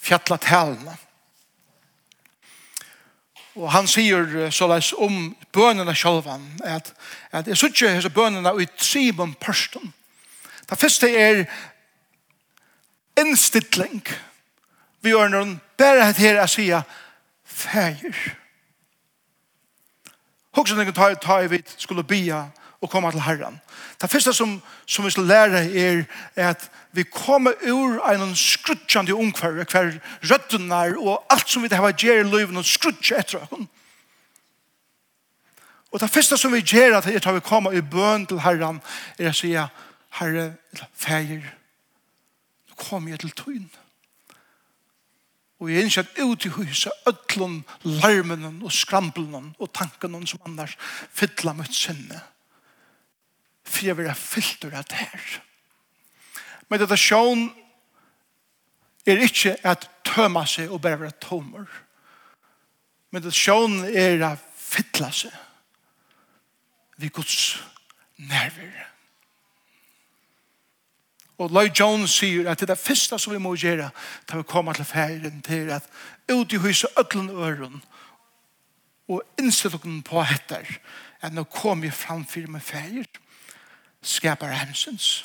fjattla 0.03 0.37
talene. 0.43 0.97
Og 3.55 3.71
han 3.71 3.87
sier 3.87 4.51
såleis 4.51 4.91
om 4.99 5.29
bønene 5.55 5.95
sjølvan, 5.95 6.43
at, 6.67 6.91
at 7.31 7.47
jeg 7.47 7.61
sier 7.61 8.01
ikke 8.01 8.17
bønene 8.17 8.51
i 8.59 8.67
Simon 8.83 9.37
Pørsten, 9.39 9.95
Det 10.71 10.79
første 10.79 11.11
er 11.17 11.45
innstilling. 13.21 14.03
Vi 15.03 15.13
gjør 15.13 15.29
noen 15.29 15.59
bare 15.79 16.13
her 16.17 16.41
å 16.43 16.49
si 16.49 16.71
feir. 17.45 18.17
Hokksen 20.55 20.81
jeg 20.81 20.95
tar 20.95 21.17
ta 21.21 21.41
i 21.43 21.51
vidt 21.51 21.75
skulle 21.79 22.07
bia 22.07 22.47
og 22.85 22.91
komme 22.91 23.11
til 23.13 23.25
Herren. 23.25 23.61
Det 24.01 24.11
første 24.11 24.33
som, 24.33 24.63
som 24.87 25.05
vi 25.05 25.11
skal 25.11 25.25
lære 25.25 25.63
er, 25.73 26.05
er 26.37 26.49
at 26.49 26.71
vi 26.93 27.03
kommer 27.03 27.53
ur 27.69 28.01
en 28.11 28.35
skrutsjande 28.37 29.15
ungkvar 29.15 29.65
hver 29.65 29.97
røttene 30.31 30.83
og 30.99 31.25
alt 31.31 31.49
som 31.51 31.63
vi 31.63 31.73
har 31.73 31.93
gjør 31.93 32.21
i 32.21 32.29
livet 32.29 32.57
og 32.57 32.69
skrutsje 32.69 33.19
etter 33.19 33.43
oss. 33.45 33.67
Og 35.95 36.01
det 36.01 36.11
første 36.11 36.37
som 36.37 36.53
vi 36.53 36.61
gjør 36.61 36.97
at 36.99 37.35
vi 37.35 37.41
kommer 37.41 37.73
i 37.73 37.81
bøn 37.81 38.27
til 38.27 38.41
Herren 38.43 38.81
er 39.19 39.31
å 39.31 39.35
sier 39.37 39.71
herre, 40.19 40.55
eller 40.73 40.91
feir, 40.95 41.49
nå 42.69 42.77
kom 42.79 43.09
jeg 43.09 43.23
til 43.23 43.35
tøyen. 43.39 43.71
Og 45.63 45.71
jeg 45.71 45.87
innskjøtt 45.87 46.19
ut 46.21 46.45
i 46.45 46.53
huset 46.59 47.09
ødlån, 47.09 47.61
larmen 48.03 48.63
og 48.63 48.73
skrambelen 48.75 49.53
og 49.59 49.71
tanken 49.73 50.27
som 50.27 50.43
annars 50.45 50.77
fytla 51.15 51.55
mot 51.57 51.73
sinne. 51.73 52.21
For 53.65 53.87
jeg 53.87 53.97
vil 53.97 54.11
ha 54.11 54.17
fyllt 54.19 54.67
av 54.69 54.75
det 54.91 54.99
her. 54.99 55.29
Men 56.69 56.83
dette 56.83 56.99
sjån 57.01 57.47
er 59.07 59.23
ikke 59.25 59.57
at 59.65 59.89
tøma 60.05 60.45
seg 60.49 60.73
og 60.73 60.83
bare 60.85 61.01
være 61.01 61.21
tomer. 61.23 61.69
Men 63.11 63.23
dette 63.23 63.37
sjån 63.39 63.85
er 63.89 64.21
at 64.27 64.43
fytla 64.59 65.11
seg. 65.15 65.33
Vi 66.99 67.09
guds 67.09 67.57
nerver. 68.17 68.94
Og 71.39 71.51
Lloyd 71.51 71.75
Jones 71.81 72.11
sier 72.11 72.51
at 72.51 72.61
det 72.61 72.69
er 72.69 72.75
det 72.75 72.83
første 72.83 73.19
som 73.19 73.33
vi 73.33 73.43
må 73.43 73.57
gjøre 73.59 73.91
til 74.29 74.39
vi 74.39 74.47
kommer 74.49 74.73
til 74.73 74.85
ferien 74.85 75.43
til 75.43 75.71
at 75.75 75.83
ut 76.33 76.53
i 76.53 76.63
huset 76.63 76.91
ødlen 76.99 77.31
øren 77.31 77.83
og 79.09 79.23
innstille 79.39 79.79
dere 79.79 80.03
på 80.03 80.23
etter 80.23 80.79
at 81.21 81.33
nå 81.33 81.45
kommer 81.45 81.87
vi 81.87 81.91
framfor 81.91 82.47
med 82.49 82.61
ferier 82.61 83.09
skaper 84.03 84.47
hensens. 84.47 85.25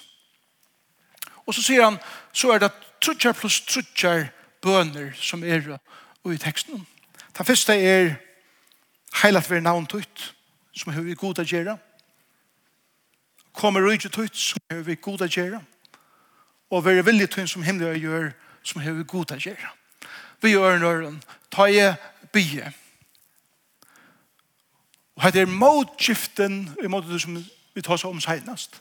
Og 1.46 1.54
så 1.54 1.62
sier 1.62 1.84
han 1.84 1.98
så 2.34 2.54
er 2.54 2.64
det 2.64 2.72
trutjar 3.04 3.36
pluss 3.36 3.62
trutjar 3.68 4.30
bøner 4.62 5.12
som 5.16 5.44
er 5.44 5.78
i 6.30 6.38
teksten. 6.38 6.88
Den 7.38 7.46
første 7.46 7.74
er 7.74 8.16
heilat 9.22 9.50
ved 9.50 9.62
navn 9.62 9.86
tøyt 9.86 10.34
som 10.74 10.94
har 10.94 11.02
vi 11.02 11.14
god 11.14 11.40
å 11.40 11.48
gjøre. 11.48 11.78
Kommer 13.54 13.88
ut 13.88 14.06
i 14.06 14.10
tøyt 14.10 14.36
som 14.38 14.62
har 14.72 14.84
vi 14.86 14.96
god 14.96 15.26
å 15.26 15.30
gjøre 15.30 15.62
og 16.70 16.86
være 16.86 17.06
villig 17.06 17.30
til 17.30 17.48
som 17.48 17.64
himmelig 17.64 17.90
og 17.90 17.98
gjør 17.98 18.30
som 18.64 18.82
har 18.82 18.94
vi 18.94 19.04
god 19.08 19.32
å 19.32 19.40
gjøre. 19.40 19.72
Vi 20.42 20.52
gjør 20.54 20.76
en 20.76 20.84
øren, 20.84 21.24
ta 21.52 21.66
i 21.66 21.94
bygge. 22.34 22.74
Og 25.16 25.24
her 25.24 25.42
er 25.42 25.52
motskiften 25.52 26.62
i 26.84 26.88
måte 26.88 27.20
som 27.20 27.40
vi 27.76 27.82
tar 27.84 28.00
seg 28.00 28.12
om 28.12 28.22
senest. 28.24 28.80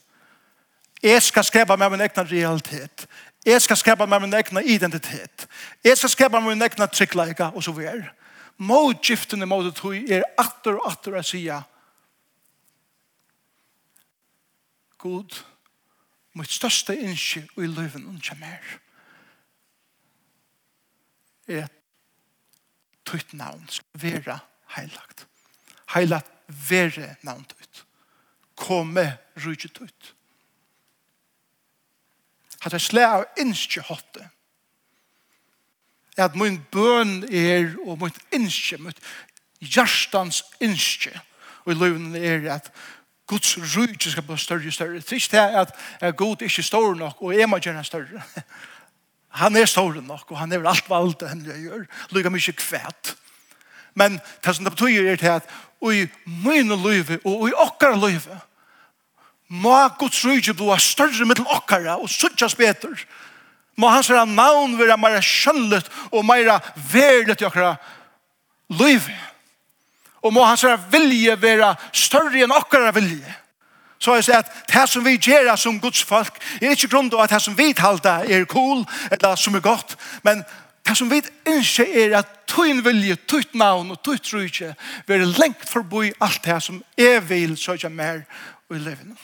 Jeg 1.03 1.23
skal 1.23 1.47
skrepa 1.47 1.77
med 1.77 1.91
min 1.91 2.01
egen 2.01 2.31
realitet. 2.31 3.07
Jeg 3.47 3.63
skal 3.63 3.77
skrepa 3.77 4.07
med 4.07 4.21
min 4.21 4.35
egen 4.35 4.63
identitet. 4.65 5.47
Jeg 5.85 5.99
skal 5.99 6.11
skrepa 6.11 6.41
med 6.41 6.55
min 6.55 6.63
egen 6.63 6.89
tryggleika 6.93 7.51
og 7.55 7.65
så 7.65 7.73
videre. 7.73 8.11
Motskiften 8.59 9.43
i 9.43 9.47
måte 9.47 9.71
tog 9.71 9.95
er 9.95 10.27
atter 10.39 10.79
og 10.79 10.91
atter 10.91 11.15
å 11.19 11.23
si 11.23 11.45
God, 14.99 15.37
mitt 16.37 16.53
største 16.53 16.97
innskje 16.97 17.47
i 17.57 17.67
løven 17.67 18.07
og 18.07 18.19
ikke 18.21 18.37
mer 18.41 18.77
er 21.49 21.65
at 21.65 21.75
tøyt 23.09 23.33
navn 23.33 23.65
skal 23.73 24.03
være 24.03 24.39
heilagt. 24.77 25.27
Heilagt 25.95 26.33
være 26.69 27.15
navn 27.23 27.45
tøyt. 27.49 27.85
Komme 28.57 29.19
rydget 29.37 29.73
tøyt. 29.73 30.15
At 32.65 32.73
jeg 32.73 32.81
slår 32.81 33.15
av 33.21 33.25
innskje 33.41 33.87
hotte 33.89 34.29
at 36.19 36.35
min 36.35 36.59
bøn 36.73 37.23
er 37.31 37.77
og 37.87 38.01
min 38.03 38.17
innskje 38.35 38.81
mitt 38.83 38.99
hjertans 39.63 40.43
innskje 40.61 41.15
og 41.65 41.75
i 41.75 41.79
løven 41.79 42.17
er 42.17 42.49
at 42.57 42.71
Guds 43.29 43.59
rujtje 43.77 44.13
skal 44.13 44.25
bli 44.25 44.39
større 44.41 44.71
og 44.71 44.73
større. 44.73 45.01
Det 45.03 45.13
er 45.13 45.21
ikke 45.21 45.37
det 45.37 45.67
at 46.01 46.17
Gud 46.17 46.43
ikke 46.43 46.63
er 46.63 46.67
stor 46.67 46.95
nok, 46.97 47.23
og 47.23 47.37
jeg 47.37 47.49
må 47.49 47.59
gjøre 47.61 47.85
større. 47.85 48.23
Han 49.41 49.57
er 49.57 49.69
stor 49.69 50.01
nok, 50.01 50.31
og 50.33 50.39
han 50.39 50.53
er 50.53 50.65
alt 50.67 50.89
valgt 50.91 51.21
det 51.21 51.29
han 51.29 51.43
gjør. 51.45 51.83
Lykke 52.17 52.31
mye 52.33 52.53
kvæt. 52.57 53.11
Men 53.95 54.17
det 54.45 54.55
som 54.57 54.65
det 54.65 54.73
betyr 54.73 55.11
er 55.13 55.21
til 55.21 55.35
at 55.35 55.51
i 55.85 56.07
mine 56.25 56.75
løyve 56.81 57.21
og 57.29 57.45
i 57.51 57.53
okkar 57.53 57.95
løyve 58.01 58.41
må 59.49 59.77
Guds 60.01 60.25
rujtje 60.25 60.57
bli 60.57 60.81
større 60.81 61.29
med 61.29 61.45
okkara 61.45 61.99
og 62.01 62.09
suttjes 62.11 62.57
bedre. 62.57 62.97
Må 63.77 63.93
hans 63.93 64.09
navn 64.11 64.79
være 64.79 64.97
mer 64.99 65.21
skjønnet 65.21 65.87
og 66.11 66.25
mer 66.25 66.57
verlet 66.91 67.45
i 67.45 67.47
okkara 67.47 67.77
løyve. 67.77 69.13
Løyve 69.13 69.19
Og 70.23 70.33
må 70.33 70.45
hans 70.45 70.65
vilje 70.91 71.37
være 71.43 71.75
større 71.93 72.43
enn 72.45 72.55
okkara 72.55 72.91
vilje. 72.97 73.35
Så 73.99 74.15
jeg 74.15 74.25
sier 74.29 74.43
at 74.43 74.51
det 74.71 74.85
som 74.91 75.05
vi 75.05 75.17
gjør 75.19 75.57
som 75.59 75.81
Guds 75.81 76.05
folk 76.07 76.39
er 76.61 76.71
ikke 76.71 76.91
grunn 76.93 77.11
til 77.11 77.19
at 77.23 77.33
det 77.35 77.43
som 77.43 77.57
vi 77.59 77.73
talte 77.75 78.09
er 78.31 78.47
cool 78.47 78.85
eller 79.11 79.35
som 79.35 79.55
er 79.59 79.65
godt, 79.65 79.97
men 80.23 80.45
det 80.87 80.97
som 80.97 81.11
vi 81.11 81.19
ikke 81.47 81.87
er 82.05 82.15
at 82.21 82.29
tøyn 82.49 82.85
vilje, 82.85 83.17
tøyt 83.29 83.55
navn 83.59 83.91
og 83.91 83.99
tøyt 84.05 84.31
rydje 84.33 84.75
være 85.07 85.27
lengt 85.27 85.67
forbi 85.69 86.13
alt 86.21 86.45
det 86.45 86.63
som 86.63 86.79
jeg 86.97 87.25
vil 87.29 87.57
søke 87.57 87.91
mer 87.91 88.23
i 88.71 88.79
livet. 88.79 89.19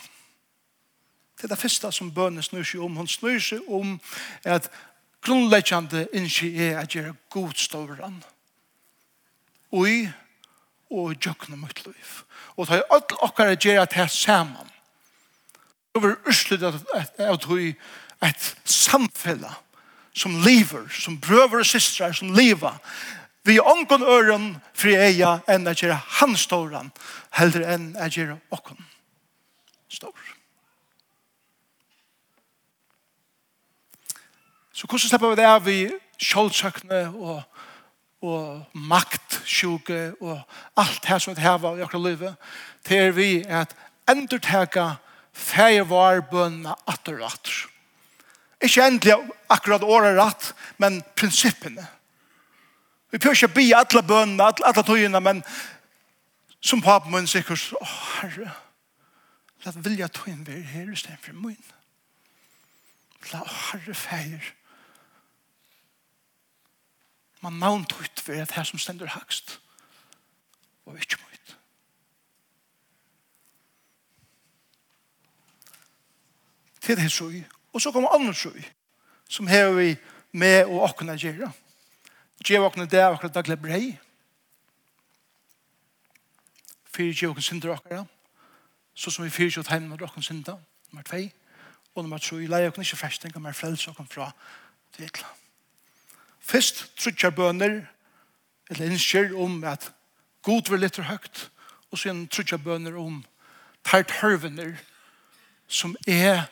Det 1.35 1.43
er 1.43 1.55
det 1.55 1.61
første 1.61 1.91
som 1.91 2.11
bønene 2.11 2.43
snur 2.43 2.63
seg 2.63 2.83
om. 2.83 2.95
Hun 2.95 3.07
snur 3.07 3.39
seg 3.39 3.65
om 3.67 3.97
at 4.43 4.69
grunnleggende 5.25 6.07
ikke 6.13 6.51
er 6.67 6.79
at 6.79 6.89
gjøre 6.89 7.15
god 7.29 7.51
ståren. 7.55 8.23
Og 9.71 9.89
i 9.89 9.99
og 10.95 11.17
djøkna 11.19 11.59
mitt 11.59 11.83
liv. 11.85 12.13
Og 12.55 12.69
ta 12.69 12.79
i 12.79 12.87
alt 12.93 13.15
okkar 13.25 13.53
gjerra 13.55 13.85
til 13.91 14.09
saman. 14.09 14.71
Det 15.93 16.03
var 16.03 16.17
urslut 16.27 16.63
av 16.63 17.37
tog 17.43 17.61
et 18.23 18.49
samfella 18.65 19.53
som 20.15 20.39
lever, 20.43 20.87
som 20.89 21.19
brøver 21.19 21.63
og 21.63 21.67
systrar, 21.67 22.15
som 22.15 22.33
lever. 22.35 22.75
Vi 23.45 23.59
ångon 23.59 24.03
øren 24.03 24.47
fri 24.73 24.95
eia 24.95 25.37
enn 25.51 25.67
at 25.67 25.83
gjerra 25.83 25.99
han 26.19 26.35
ståran, 26.39 26.91
heller 27.35 27.67
enn 27.75 27.91
at 27.99 28.15
gjerra 28.15 28.39
okkon 28.55 28.79
stor. 29.95 30.35
Så 34.75 34.87
hvordan 34.87 35.07
slipper 35.07 35.31
vi 35.31 35.39
det 35.39 35.47
av 35.47 35.67
i 35.71 35.81
kjoldsøkne 36.19 37.01
og 37.15 37.43
og 38.25 38.79
makt 38.89 39.39
sjuke 39.45 40.15
og 40.21 40.39
alt 40.81 41.05
her 41.05 41.21
som 41.21 41.35
vi 41.35 41.45
har 41.45 41.59
i 41.59 41.83
akkurat 41.85 42.05
livet, 42.05 42.35
til 42.85 42.97
er 42.97 43.11
vi 43.15 43.29
at 43.45 43.75
endurteka 44.09 44.95
feivarbøn 45.35 46.29
bønna 46.31 46.75
atter 46.87 47.19
og 47.19 47.29
atter. 47.29 47.65
Ikke 48.63 48.85
endelig 48.87 49.15
akkurat 49.51 49.83
året 49.83 50.17
rett, 50.17 50.51
men 50.77 51.01
prinsippene. 51.15 51.85
Vi 53.11 53.19
prøver 53.19 53.35
ikke 53.35 53.51
å 53.51 53.55
bli 53.55 53.71
alle 53.75 54.03
bønna, 54.03 54.49
alle, 54.49 54.65
alle 54.65 54.83
tøyene, 54.83 55.21
men 55.21 55.43
som 56.65 56.81
papen 56.81 57.13
min 57.13 57.27
sikker, 57.29 57.59
å 57.77 57.85
herre, 57.85 58.53
la 59.65 59.73
vilja 59.75 60.09
tøyene 60.09 60.47
være 60.47 60.65
her 60.71 60.91
i 60.91 60.97
stedet 60.97 61.21
for 61.21 61.37
min. 61.37 61.61
La 63.33 63.43
herre 63.45 63.93
feir, 63.97 64.53
man 67.45 67.59
navn 67.61 67.85
tøyt 67.85 68.21
for 68.21 68.33
at 68.41 68.55
her 68.57 68.63
som 68.67 68.79
stender 68.81 69.11
hakst 69.13 69.59
og 70.85 70.97
ikke 70.97 71.17
møyt. 71.21 71.57
Til 76.81 76.97
det 76.97 77.11
søy, 77.11 77.43
og 77.73 77.81
så 77.81 77.91
kommer 77.91 78.13
andre 78.13 78.33
søy 78.33 78.63
som 79.29 79.47
har 79.47 79.71
vi 79.73 79.95
med 80.31 80.65
og 80.65 80.83
åkne 80.89 81.17
gjøre. 81.17 81.51
Gjør 82.45 82.67
åkne 82.67 82.85
det 82.85 83.01
og 83.05 83.17
åkne 83.17 83.29
daglig 83.33 83.57
brei. 83.61 83.95
Fyre 86.93 87.13
gjør 87.13 87.33
åkne 87.33 87.41
synder 87.43 87.77
åkne 87.77 88.05
så 88.95 89.11
som 89.11 89.25
vi 89.25 89.29
fyre 89.29 89.51
gjør 89.51 89.65
tegn 89.67 89.89
med 89.89 90.01
åkne 90.01 90.23
synder 90.23 90.59
nummer 90.91 91.03
2 91.03 91.17
og 91.95 92.03
nummer 92.03 92.17
3 92.17 92.47
leie 92.47 92.69
åkne 92.69 92.83
ikke 92.83 92.97
fresting 92.97 93.35
og 93.35 93.41
mer 93.41 93.57
frelse 93.57 93.91
åkne 93.91 94.07
fra 94.07 94.31
det 94.97 95.09
etter. 95.09 95.44
Fyrst 96.45 96.85
trutjar 96.99 97.33
bønner, 97.33 97.81
eller 98.69 98.89
innskjer 98.91 99.33
om 99.37 99.63
at 99.65 99.91
god 100.45 100.69
vil 100.69 100.83
litt 100.85 100.99
høgt, 101.01 101.49
og 101.91 101.99
så 101.99 102.13
trutjar 102.29 102.61
bønner 102.61 102.97
om 103.01 103.23
tært 103.85 104.13
hørvener 104.21 104.75
som 105.67 105.95
er 106.07 106.45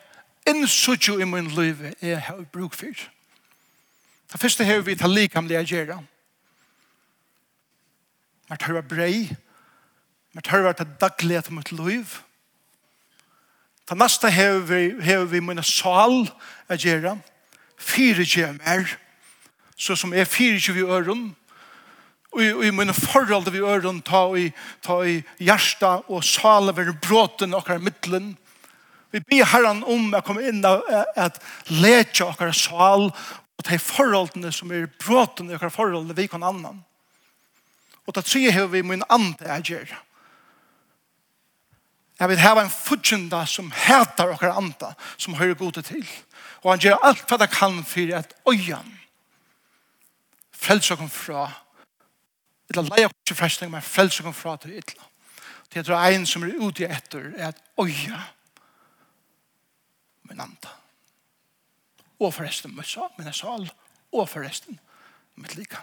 innsutjo 0.48 1.18
i 1.20 1.28
min 1.28 1.50
liv 1.54 1.80
er 2.00 2.16
her 2.26 2.42
bruk 2.52 2.74
for. 2.74 3.06
Det 4.32 4.40
første 4.40 4.64
har 4.64 4.82
vi 4.82 4.96
tar 4.98 5.08
likamlige 5.08 5.62
gjerne. 5.64 6.00
Mer 8.50 8.60
tørre 8.60 8.82
brei, 8.82 9.30
mer 10.32 10.42
tørre 10.42 10.72
til 10.74 10.90
daglighet 11.00 11.50
mot 11.50 11.72
liv. 11.72 12.18
Det 13.88 13.98
neste 13.98 14.30
har 14.30 14.58
vi, 14.58 14.90
har 15.04 15.24
vi 15.24 15.40
mine 15.40 15.62
sal 15.62 16.26
gjerne. 16.68 17.20
Fire 17.78 18.24
gjerne 18.24 18.86
så 19.76 19.96
som 19.96 20.14
er 20.14 20.28
fyrir 20.28 20.58
ikke 20.58 20.76
vi 20.76 20.86
øren, 20.86 21.24
og 22.34 22.64
i 22.66 22.70
mine 22.74 22.94
forhold 22.94 23.50
vi 23.50 23.62
øren, 23.62 24.00
ta 24.02 24.26
i, 24.34 24.48
ta 24.82 25.02
i 25.06 25.20
hjärsta 25.38 26.00
og 26.10 26.24
sale 26.24 26.74
ved 26.76 26.92
bråten 27.02 27.54
okkar 27.54 27.78
middelen. 27.78 28.34
Vi 29.10 29.20
ber 29.20 29.46
herren 29.46 29.84
om 29.86 30.10
å 30.14 30.22
komme 30.26 30.42
inn 30.48 30.64
og 30.66 30.82
at 31.16 31.38
leke 31.70 32.26
okkar 32.26 32.50
sal 32.50 33.06
og 33.12 33.62
ta 33.62 33.76
i 33.76 33.78
forholdene 33.78 34.50
som 34.52 34.72
er 34.74 34.88
bråten 34.98 35.52
okkar 35.54 35.70
forholdene 35.70 36.16
vi 36.18 36.26
kan 36.30 36.42
annan. 36.42 36.82
Og 38.04 38.16
da 38.16 38.24
tror 38.26 38.42
jeg 38.42 38.66
vi 38.72 38.82
min 38.82 39.06
andre 39.08 39.54
er 39.54 39.62
gjør. 39.62 39.94
Jeg 42.18 42.30
vil 42.30 42.42
ha 42.42 42.52
en 42.60 42.70
fudgjenda 42.70 43.44
som 43.46 43.70
heter 43.74 44.34
okkar 44.34 44.58
andre, 44.58 44.92
som 45.18 45.38
hører 45.38 45.54
gode 45.58 45.82
til. 45.86 46.04
Og 46.62 46.72
han 46.72 46.82
gjør 46.82 47.02
alt 47.06 47.24
hva 47.30 47.38
det 47.38 47.50
kan 47.54 47.80
for 47.86 48.14
at 48.18 48.34
øyan 48.50 48.93
frelse 50.64 50.96
kom 50.96 51.10
fra 51.10 51.46
et 51.48 51.64
Illa 52.72 52.82
leie 52.88 53.10
kutsi 53.12 53.36
frestning, 53.36 53.70
men 53.70 53.82
frelse 53.84 54.24
kom 54.24 54.34
fra 54.34 54.56
til 54.56 54.72
et 54.72 54.94
illa. 54.94 55.08
Det 55.72 55.88
er 55.88 56.14
en 56.14 56.26
som 56.26 56.44
er 56.46 56.54
ute 56.56 56.86
etter, 56.88 57.32
er 57.36 57.50
at 57.52 57.60
oja 57.76 58.20
min 60.30 60.40
anda. 60.40 60.70
Og 62.20 62.32
forresten 62.34 62.74
min 62.76 62.86
sal, 62.86 63.10
min 63.18 63.32
sal, 63.32 63.68
og 64.12 64.28
forresten 64.28 64.78
mitt 65.36 65.56
lika. 65.58 65.82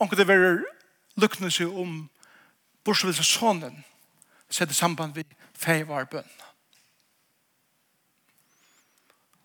Onkel 0.00 0.18
det 0.18 0.28
verer 0.28 0.62
lukkne 1.20 1.50
seg 1.52 1.72
om 1.76 2.08
borsvilsesånen 2.84 3.82
sett 4.50 4.72
i 4.72 4.76
samband 4.76 5.14
vi 5.14 5.24
feivar 5.54 6.08
bønnen 6.10 6.49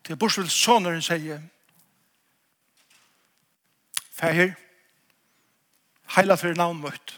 til 0.05 0.17
Borsvild 0.17 0.49
Soneren 0.53 1.01
sier, 1.01 1.41
Fæher, 4.15 4.53
heila 6.15 6.37
fyrir 6.39 6.55
navn 6.55 6.79
møtt, 6.79 7.17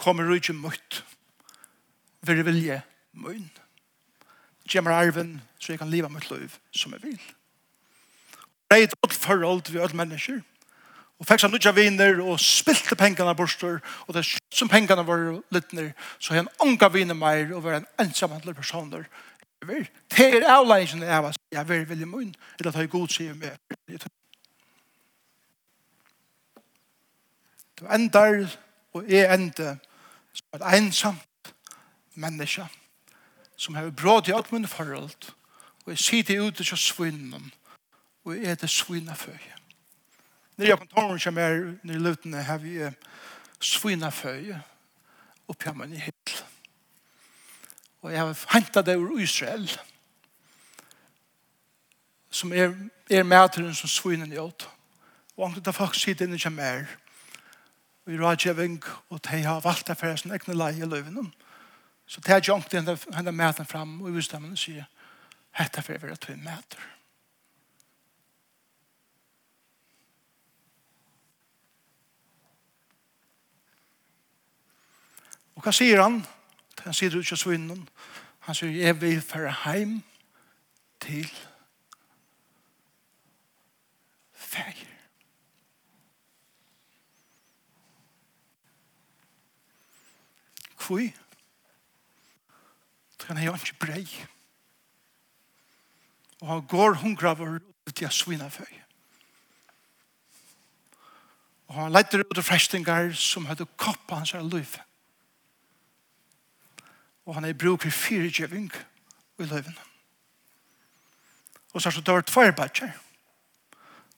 kommer 0.00 0.26
rujtje 0.26 0.56
møtt, 0.56 1.04
vir 2.26 2.42
vilje 2.46 2.80
møyn, 3.12 3.46
gjemmer 4.66 4.96
arven, 4.96 5.36
så 5.60 5.72
jeg 5.72 5.82
kan 5.82 5.92
liva 5.92 6.10
møtt 6.10 6.30
løyv 6.32 6.56
som 6.74 6.96
jeg 6.96 7.04
vil. 7.04 7.20
Reit 8.72 8.96
all 9.02 9.14
forhold 9.14 9.70
vi 9.70 9.78
all 9.78 9.94
mennesker, 9.94 10.40
og 11.20 11.28
fikk 11.28 11.44
seg 11.44 11.52
nødja 11.52 11.76
viner, 11.76 12.20
og 12.24 12.40
spilte 12.40 12.96
pengene 12.96 13.36
borster, 13.36 13.78
og 14.08 14.16
det 14.16 14.24
som 14.26 14.70
pengene 14.72 15.04
var 15.06 15.26
littner, 15.52 15.92
så 16.18 16.34
han 16.34 16.48
unga 16.64 16.88
viner 16.90 17.18
meir, 17.18 17.52
og 17.54 17.66
var 17.66 17.78
en 17.78 17.90
ensamhandler 18.00 18.56
personer, 18.56 19.04
og 19.04 19.29
ver 19.66 19.84
det 20.16 20.26
er 20.42 20.48
avleisen 20.48 21.02
av 21.02 21.30
at 21.30 21.38
jeg 21.52 21.68
ver 21.68 21.84
veldig 21.84 22.08
munn 22.08 22.34
eller 22.58 22.76
at 22.76 22.90
god 22.90 23.08
sier 23.08 23.34
med. 23.34 23.58
du 27.80 27.86
endar 27.86 28.56
og 28.92 29.12
er 29.12 29.34
ender 29.34 29.76
som 30.32 30.46
et 30.54 30.66
ensamt 30.76 31.54
menneske 32.14 32.66
som 33.56 33.74
har 33.74 33.90
bråd 33.90 34.28
i 34.28 34.32
alt 34.32 34.52
min 34.52 34.68
forhold 34.68 35.32
og 35.84 35.88
jeg 35.92 35.98
sitter 35.98 36.42
ute 36.42 36.64
til 36.64 36.76
svinnen 36.76 37.52
og 38.24 38.36
er 38.36 38.54
det 38.54 38.70
svinna 38.70 39.14
føye 39.14 39.56
Når 40.56 40.66
jeg 40.66 40.78
kontoren 40.78 41.18
som 41.18 41.38
er 41.38 41.76
nere 41.82 41.96
i 41.96 41.98
lutene 41.98 42.42
har 42.42 42.58
vi 42.58 42.78
svinna 43.60 44.10
føye 44.10 44.62
og 45.48 45.56
pjaman 45.58 45.92
i 45.92 46.00
hitt 46.00 46.44
Og 48.00 48.12
jeg 48.12 48.20
har 48.20 48.44
hentet 48.54 48.86
det 48.86 48.96
ur 48.96 49.18
Israel. 49.18 49.70
Som 52.30 52.52
er, 52.52 52.74
er 53.10 53.22
mæteren 53.22 53.74
som 53.74 53.88
svinen 53.88 54.38
åt. 54.38 54.68
Og 55.36 55.46
anker 55.46 55.60
det 55.60 55.74
faktisk 55.74 56.04
sier 56.04 56.14
det 56.14 56.30
ikke 56.32 56.48
er 56.48 56.56
mer. 56.56 56.86
Og 58.06 58.12
i 58.12 58.18
rådgjøving, 58.18 58.82
og 59.10 59.20
de 59.24 59.42
har 59.42 59.60
valgt 59.60 59.88
det 59.88 59.96
for 59.96 60.16
sin 60.16 60.30
egne 60.30 60.56
leie 60.56 60.84
i 60.84 60.88
løven. 60.88 61.34
Så 62.06 62.20
det 62.20 62.32
er 62.32 62.36
ikke 62.36 62.52
anker 62.52 62.80
henne, 62.80 62.98
henne 63.14 63.32
mæteren 63.32 63.66
frem, 63.66 64.00
og 64.02 64.08
i 64.08 64.16
bestemmene 64.16 64.56
sier, 64.56 64.88
hette 65.54 65.82
for 65.82 65.94
å 65.94 66.16
at 66.16 66.28
vi 66.28 66.38
mæter. 66.40 66.88
Og 75.60 75.64
hva 75.64 75.72
sier 75.76 76.00
han? 76.00 76.22
Han 76.22 76.39
alt. 76.80 76.84
Han 76.84 76.94
sier 76.94 77.16
ikke 77.18 77.36
svinnen. 77.36 77.88
Han 78.40 78.54
sier, 78.54 78.70
jeg 78.70 79.00
vil 79.00 79.20
fære 79.20 79.52
heim 79.64 80.02
til 81.00 81.28
feir. 84.34 84.86
Hvor? 90.86 91.00
Han 93.26 93.38
er 93.38 93.44
jo 93.44 93.54
ikke 93.54 93.78
brei. 93.78 94.26
Og 96.40 96.48
han 96.48 96.66
går 96.66 96.94
hungraver 96.94 97.60
ut 97.86 98.00
i 98.00 98.06
svina 98.10 98.48
feir. 98.48 98.76
Og 101.68 101.74
han 101.74 101.92
leiter 101.92 102.24
ut 102.24 102.38
av 102.38 102.42
frestingar 102.42 103.12
som 103.14 103.46
hadde 103.46 103.68
koppa 103.76 104.16
hans 104.18 104.32
her 104.34 104.42
løyfe 104.42 104.82
og 107.30 107.34
han 107.34 107.44
er 107.44 107.52
bruk 107.52 107.82
for 107.82 107.90
fire 107.90 108.30
djeving 108.30 108.72
i 109.38 109.44
løven. 109.46 109.76
Og 111.72 111.82
så 111.82 111.88
er 111.88 111.92
det 111.92 112.06
dør 112.06 112.20
tvær 112.26 112.50
badger. 112.50 112.90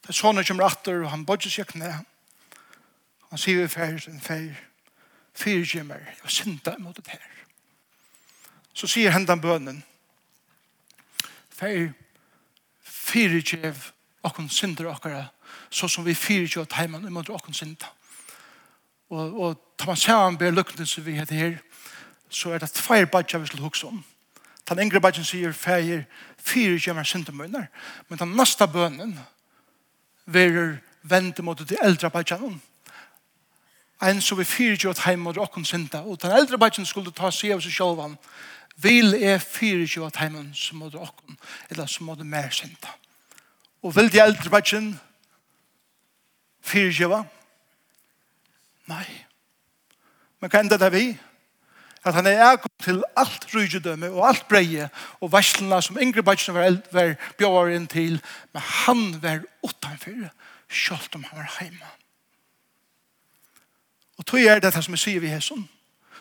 Det 0.01 0.09
er 0.09 0.17
sånne 0.17 0.41
som 0.43 0.57
ratter, 0.59 1.03
og 1.03 1.11
han 1.11 1.25
bodger 1.25 1.53
seg 1.53 1.67
knæ. 1.69 1.91
Han 3.29 3.41
sier 3.41 3.61
vi 3.61 3.67
fer, 3.69 3.99
en 4.09 4.21
fer, 4.21 4.55
fire 5.37 5.61
djemer, 5.61 6.07
og 6.23 6.33
synda 6.33 6.73
imot 6.79 6.97
det 6.97 7.13
her. 7.13 7.27
Så 8.73 8.89
sier 8.89 9.13
hendan 9.13 9.41
bønnen, 9.41 9.83
fer, 11.53 11.91
fire 12.81 13.43
djev, 13.45 13.91
og 14.25 14.39
hun 14.39 14.49
synder 14.49 14.89
okkara, 14.89 15.27
så 15.69 15.87
som 15.87 16.05
vi 16.05 16.17
fire 16.17 16.49
djev, 16.49 16.65
og 16.65 16.79
heimann 16.79 17.05
imot 17.05 17.29
okkara 17.29 17.53
synda. 17.61 17.93
Og, 19.13 19.37
og 19.37 19.61
tar 19.77 19.93
man 19.93 20.01
sammen, 20.01 20.41
ber 20.41 20.57
lukkende 20.57 20.89
som 20.89 21.05
vi 21.05 21.19
heter 21.21 21.37
her, 21.37 21.61
så 22.33 22.53
er 22.53 22.63
det 22.63 22.71
tveir 22.73 23.05
badja 23.05 23.39
vi 23.39 23.47
skal 23.47 23.63
hugsa 23.63 23.87
om. 23.87 24.03
Den 24.69 24.79
yngre 24.79 25.01
badjen 25.03 25.25
sier 25.27 25.51
feir 25.51 26.05
fire 26.37 26.79
kjemmer 26.79 27.03
syndemøyner, 27.07 27.67
men 28.09 28.19
den 28.19 28.35
nasta 28.37 28.65
bønnen 28.65 29.17
verer 30.25 30.77
vente 31.03 31.43
mot 31.43 31.59
de 31.59 31.77
eldre 31.83 32.09
badjanen. 32.09 32.61
En 34.03 34.21
så 34.21 34.35
vi 34.35 34.43
fire 34.47 34.77
kjørt 34.79 35.03
heim 35.05 35.23
mot 35.23 35.37
okken 35.37 35.65
synda, 35.65 36.01
og 36.03 36.21
den 36.21 36.31
eldre 36.35 36.57
badjen 36.59 36.87
skulle 36.87 37.11
ta 37.15 37.31
seg 37.31 37.55
av 37.55 37.63
seg 37.63 37.75
sjålvan, 37.75 38.17
vil 38.83 39.13
er 39.15 39.43
fire 39.43 39.87
kjørt 39.87 40.19
heim 40.19 40.39
mot 40.79 40.95
okken, 40.95 41.37
eller 41.69 41.87
som 41.87 42.07
mot 42.07 42.23
mer 42.23 42.49
synda. 42.51 42.95
Og 43.83 43.95
vil 43.95 44.11
de 44.11 44.23
eldre 44.23 44.51
badjen 44.51 44.93
fire 46.63 46.91
kjørt? 46.91 47.39
Nei. 48.87 49.05
Men 50.39 50.51
hva 50.51 50.59
enda 50.59 50.79
det 50.79 50.91
vi? 50.91 51.05
Nei 51.11 51.32
at 52.03 52.13
han 52.13 52.27
er 52.27 52.51
æg 52.51 52.65
til 52.83 53.03
alt 53.17 53.47
rydgjødømme 53.55 54.09
og 54.11 54.27
alt 54.27 54.47
breie 54.47 54.89
og 55.21 55.31
varslene 55.31 55.81
som 55.81 55.97
yngre 56.01 56.23
bætsene 56.23 56.59
var, 56.59 56.77
var 56.91 57.15
bjøver 57.37 57.75
inn 57.75 57.87
til, 57.87 58.21
men 58.53 58.61
han 58.61 59.03
var 59.23 59.43
utenfor, 59.63 60.29
selv 60.69 61.15
om 61.15 61.23
han 61.23 61.39
var 61.39 61.57
hjemme. 61.61 61.91
Og 64.17 64.25
tog 64.25 64.39
er 64.39 64.59
det 64.59 64.73
som 64.73 64.93
jeg 64.93 64.99
sier 64.99 65.23
vi 65.23 65.31
her 65.31 65.43
sånn. 65.43 65.63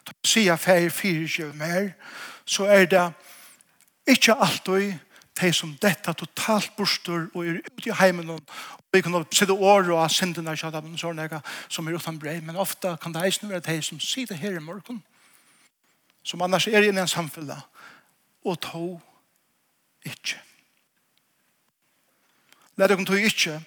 Tog 0.07 0.15
jeg 0.23 0.31
sier 0.31 0.57
færre 0.57 0.91
fire 0.91 1.29
kjøv 1.29 1.55
mer, 1.59 1.93
så 2.47 2.67
er 2.71 2.87
det 2.87 3.09
ikke 4.07 4.35
alltid 4.35 4.95
de 5.41 5.53
som 5.53 5.77
dette 5.83 6.13
totalt 6.13 6.75
borster 6.77 7.29
og 7.35 7.47
er 7.47 7.63
ute 7.65 7.89
i 7.89 7.95
heimen 7.99 8.31
og 8.31 8.41
vi 8.93 9.01
kan 9.01 9.15
sitte 9.33 9.55
år 9.55 9.89
og 9.89 10.03
ha 10.03 10.09
syndene 10.13 10.53
som 10.57 11.87
er 11.89 11.95
uten 11.95 12.19
brei, 12.19 12.41
men 12.41 12.57
ofte 12.57 12.97
kan 13.01 13.15
det 13.15 13.23
eisen 13.25 13.49
være 13.49 13.65
de 13.65 13.83
som 13.83 14.01
sitter 14.01 14.35
her 14.35 14.59
i 14.59 14.61
morgen 14.61 15.01
som 16.23 16.43
annars 16.43 16.67
er 16.67 16.87
inne 16.87 17.03
i 17.03 17.05
en 17.05 17.11
samfunn 17.11 17.51
og 18.45 18.61
to 18.63 18.87
ikke. 20.07 20.39
Lær 22.77 22.91
dere 22.91 23.05
to 23.07 23.19
ikke 23.19 23.61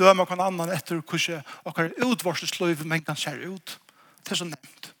døme 0.00 0.24
noen 0.24 0.42
annan 0.46 0.72
etter 0.74 1.00
hvordan 1.00 1.44
dere 1.76 2.08
utvarselsløyve 2.08 2.88
men 2.88 3.04
kan 3.04 3.16
se 3.16 3.32
ut. 3.46 3.76
Det 4.24 4.32
er 4.32 4.40
så 4.40 4.48
nevnt. 4.48 4.92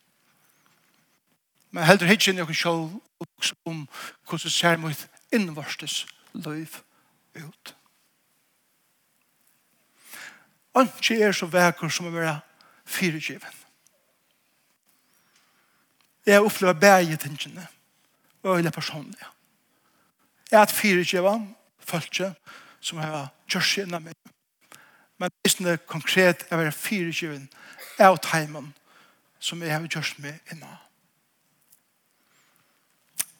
Men 1.70 1.86
heldur 1.86 2.10
hitjen 2.10 2.36
dere 2.36 2.54
selv 2.54 3.00
også 3.20 3.56
om 3.64 3.84
hvordan 4.28 4.50
ser 4.50 4.80
mot 4.80 5.06
innvarselsløyve 5.32 6.84
ut. 7.40 7.74
Anki 10.74 11.16
er 11.22 11.32
så 11.34 11.48
vekker 11.50 11.90
som 11.90 12.06
å 12.06 12.14
være 12.14 12.36
fyrirgiven. 12.86 13.59
Jeg 16.26 16.40
opplever 16.40 16.72
bæge 16.72 17.16
tingene. 17.16 17.66
Og 18.42 18.58
jeg 18.58 18.66
er 18.66 18.70
personlig. 18.70 19.18
Jeg 20.50 20.58
har 20.58 20.66
hatt 20.66 20.74
fire 20.74 21.04
kjøver, 21.04 21.46
følge, 21.78 22.34
som 22.80 22.98
jeg 22.98 23.06
har 23.06 23.28
kjørt 23.48 23.68
seg 23.68 23.86
innan 23.86 24.04
meg. 24.04 24.14
Men 25.20 25.30
hvis 25.42 25.54
det 25.54 25.72
er 25.72 25.82
konkret, 25.86 26.46
jeg 26.50 26.58
har 26.58 26.70
fire 26.70 27.12
kjøver, 27.12 27.46
jeg 27.98 28.08
og 28.08 28.22
teimen, 28.24 28.72
som 29.38 29.62
jeg 29.62 29.72
har 29.72 29.86
kjørt 29.86 30.18
meg 30.18 30.40
innan. 30.52 30.78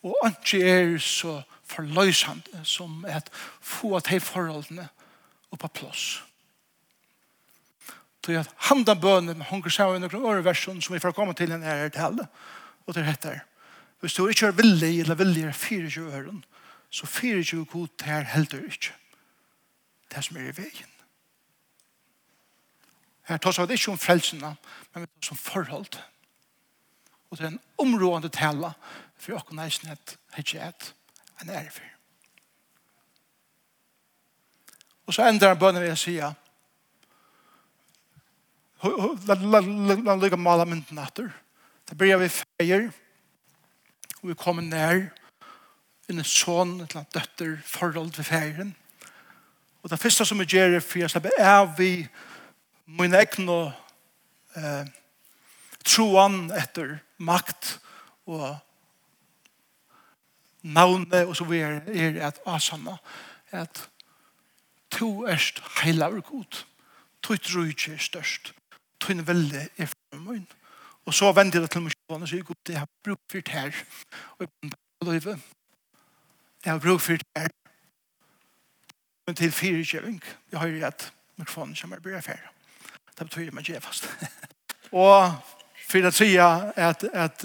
Og 0.02 0.16
ikke 0.28 0.60
er 0.64 0.98
så 0.98 1.42
forløsende 1.64 2.64
som 2.64 3.04
at 3.08 3.28
få 3.60 3.96
av 3.96 4.06
de 4.08 4.20
forholdene 4.20 4.88
oppe 5.50 5.68
på 5.68 5.72
plass. 5.80 6.22
Så 8.24 8.32
jeg 8.32 8.44
handler 8.68 8.94
bønene 9.00 9.44
se 9.44 9.50
hungersavene 9.50 10.08
noen 10.08 10.26
øreversjon 10.28 10.80
som 10.82 10.94
vi 10.94 11.00
får 11.00 11.14
komme 11.16 11.34
til 11.34 11.52
en 11.52 11.64
ære 11.64 11.88
til 11.90 12.04
alle. 12.04 12.26
Og 12.26 12.59
og 12.90 12.94
det 12.94 13.04
heter. 13.06 13.38
Hvis 14.00 14.14
du 14.14 14.26
ikke 14.26 14.46
er 14.46 14.56
villig, 14.58 15.00
eller 15.00 15.14
villig 15.14 15.44
er 15.44 15.52
24 15.52 16.12
øren, 16.12 16.44
så 16.90 17.06
24 17.06 17.64
god 17.64 17.88
her 18.04 18.20
helder 18.20 18.64
ikke. 18.64 18.94
Det 20.14 20.24
som 20.24 20.36
er 20.36 20.48
i 20.48 20.56
veien. 20.56 20.94
Her 23.28 23.36
tar 23.38 23.54
seg 23.54 23.70
ikke 23.70 23.92
om 23.92 23.98
frelsene, 23.98 24.56
men 24.94 25.04
vi 25.04 25.08
tar 25.22 25.38
forhold. 25.38 26.00
Og 27.30 27.38
det 27.38 27.44
er 27.44 27.52
en 27.52 27.60
områdende 27.78 28.28
tale 28.34 28.72
for 29.16 29.38
åkken 29.38 29.60
næsten 29.60 29.92
et 29.92 30.16
hedgjett 30.34 30.94
en 31.42 31.52
erfer. 31.54 31.86
Og 35.06 35.14
så 35.14 35.28
endrar 35.28 35.54
bønnen 35.54 35.82
ved 35.82 35.94
å 35.94 35.98
si 35.98 36.16
La 38.80 40.16
lykke 40.16 40.36
mala 40.40 40.64
mynden 40.64 40.98
etter. 40.98 41.30
Da 41.90 41.96
blir 41.98 42.20
vi 42.22 42.28
feir, 42.30 42.92
og 44.22 44.28
vi 44.28 44.34
kommer 44.38 44.62
nær, 44.62 45.08
i 46.08 46.12
en 46.12 46.24
son, 46.24 46.76
et 46.80 46.90
eller 46.90 47.00
annet 47.00 47.14
døtter 47.14 47.56
forhold 47.66 48.12
til 48.14 48.24
feiren. 48.24 48.76
Og 49.82 49.90
det 49.90 49.98
første 49.98 50.24
som 50.24 50.38
vi 50.38 50.46
gjør 50.46 50.76
er 50.76 50.80
for 50.80 50.98
jag 50.98 51.10
släpper 51.10 51.30
är 51.38 51.76
vi 51.76 52.08
min 52.86 53.14
egen 53.14 53.48
og 53.48 53.72
eh, 54.56 54.86
troen 55.84 56.50
etter 56.50 56.98
makt 57.18 57.78
og 58.26 58.58
navne 60.62 61.26
og 61.26 61.36
så 61.36 61.44
videre 61.44 61.82
er 61.94 62.26
at 62.26 62.40
asanna 62.46 62.98
at 63.50 63.88
to 64.90 65.26
erst 65.26 65.62
heilar 65.82 66.20
god. 66.20 66.64
Tøyt 67.22 67.54
rujtje 67.54 67.94
er 67.94 67.98
størst. 67.98 68.54
Tøyn 69.00 69.26
veldig 69.26 69.68
er 69.78 69.86
for 69.86 70.18
min 70.18 70.46
Og 71.06 71.14
så 71.14 71.32
vender 71.32 71.60
jeg 71.60 71.70
til 71.70 71.82
meg 71.82 71.92
selv 71.94 72.22
og 72.22 72.28
sier, 72.28 72.42
Gud, 72.44 72.60
jeg 72.68 72.78
har 72.78 72.88
brukt 73.04 73.22
for 73.30 73.40
det 73.40 73.54
her. 73.54 73.72
Og 74.36 74.44
jeg 74.44 74.48
blant 74.60 74.74
på 75.00 75.08
løyve. 75.08 75.40
Jeg 76.64 76.72
har 76.72 76.80
brukt 76.80 77.02
for 77.02 77.12
det 77.12 77.26
her. 77.36 77.48
Men 79.26 79.36
til 79.36 79.52
fire 79.52 79.84
kjøving, 79.84 80.22
jeg 80.52 80.60
har 80.60 80.68
jo 80.68 80.84
rett 80.84 81.12
mikrofonen 81.38 81.76
som 81.76 81.92
er 81.92 82.00
blir 82.00 82.16
affære. 82.16 82.52
Det 83.18 83.26
betyr 83.26 83.50
man 83.52 83.64
ikke 83.64 83.80
fast. 83.80 84.08
og 85.04 85.32
for 85.90 86.06
å 86.06 86.12
si 86.14 86.34
at, 86.40 86.76
at, 86.76 87.04
at 87.14 87.44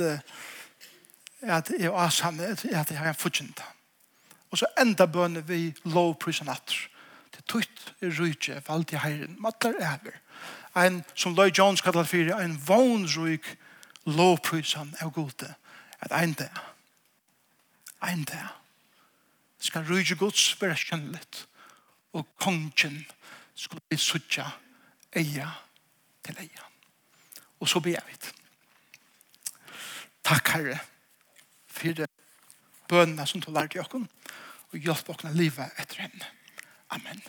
jeg 1.70 1.92
er 1.92 2.10
sammen, 2.10 2.46
at 2.46 2.66
jeg 2.66 3.00
har 3.00 3.10
en 3.10 3.18
fortjent. 3.18 3.62
Og 4.52 4.60
så 4.62 4.70
enda 4.82 5.06
bønner 5.06 5.46
vi 5.46 5.74
lovprisen 5.92 6.50
atter. 6.50 6.88
Det 7.32 7.42
er 7.42 7.48
tøyt 7.52 7.82
i 8.02 8.12
rydtje, 8.20 8.62
valgt 8.68 8.94
i 8.94 9.02
herren, 9.02 9.36
matter 9.42 9.76
er 9.80 9.98
her 9.98 10.20
en, 10.76 11.04
som 11.16 11.36
Lloyd 11.36 11.58
Jones 11.58 11.82
kallar 11.82 12.04
fyrir, 12.04 12.36
en 12.36 12.58
vognrug 12.68 13.46
lovprysan 14.06 14.96
av 15.02 15.12
gode. 15.16 15.56
At 16.00 16.12
ein 16.12 16.34
dag, 16.34 16.60
ein 18.02 18.24
dag, 18.24 18.52
skal 19.60 19.86
rujge 19.88 20.16
gods 20.16 20.62
vera 20.62 20.76
kjennligt, 20.78 21.48
og 22.14 22.28
kongen 22.40 23.06
skal 23.56 23.82
bli 23.88 23.98
suttja 23.98 24.50
eia 25.16 25.48
til 26.24 26.38
eia. 26.44 26.68
Og 27.60 27.70
så 27.72 27.80
ber 27.80 28.04
vi. 28.08 28.20
Takk, 30.26 30.52
Herre, 30.56 30.80
for 31.68 31.98
det 31.98 32.10
bønene 32.90 33.26
som 33.28 33.42
du 33.42 33.52
lærte 33.52 33.80
i 33.80 33.82
okken, 33.84 34.08
og 34.72 34.78
hjelp 34.78 35.10
oss 35.14 35.26
å 35.26 35.34
leve 35.34 35.70
etter 35.80 36.06
henne. 36.06 36.30
Amen. 36.94 37.22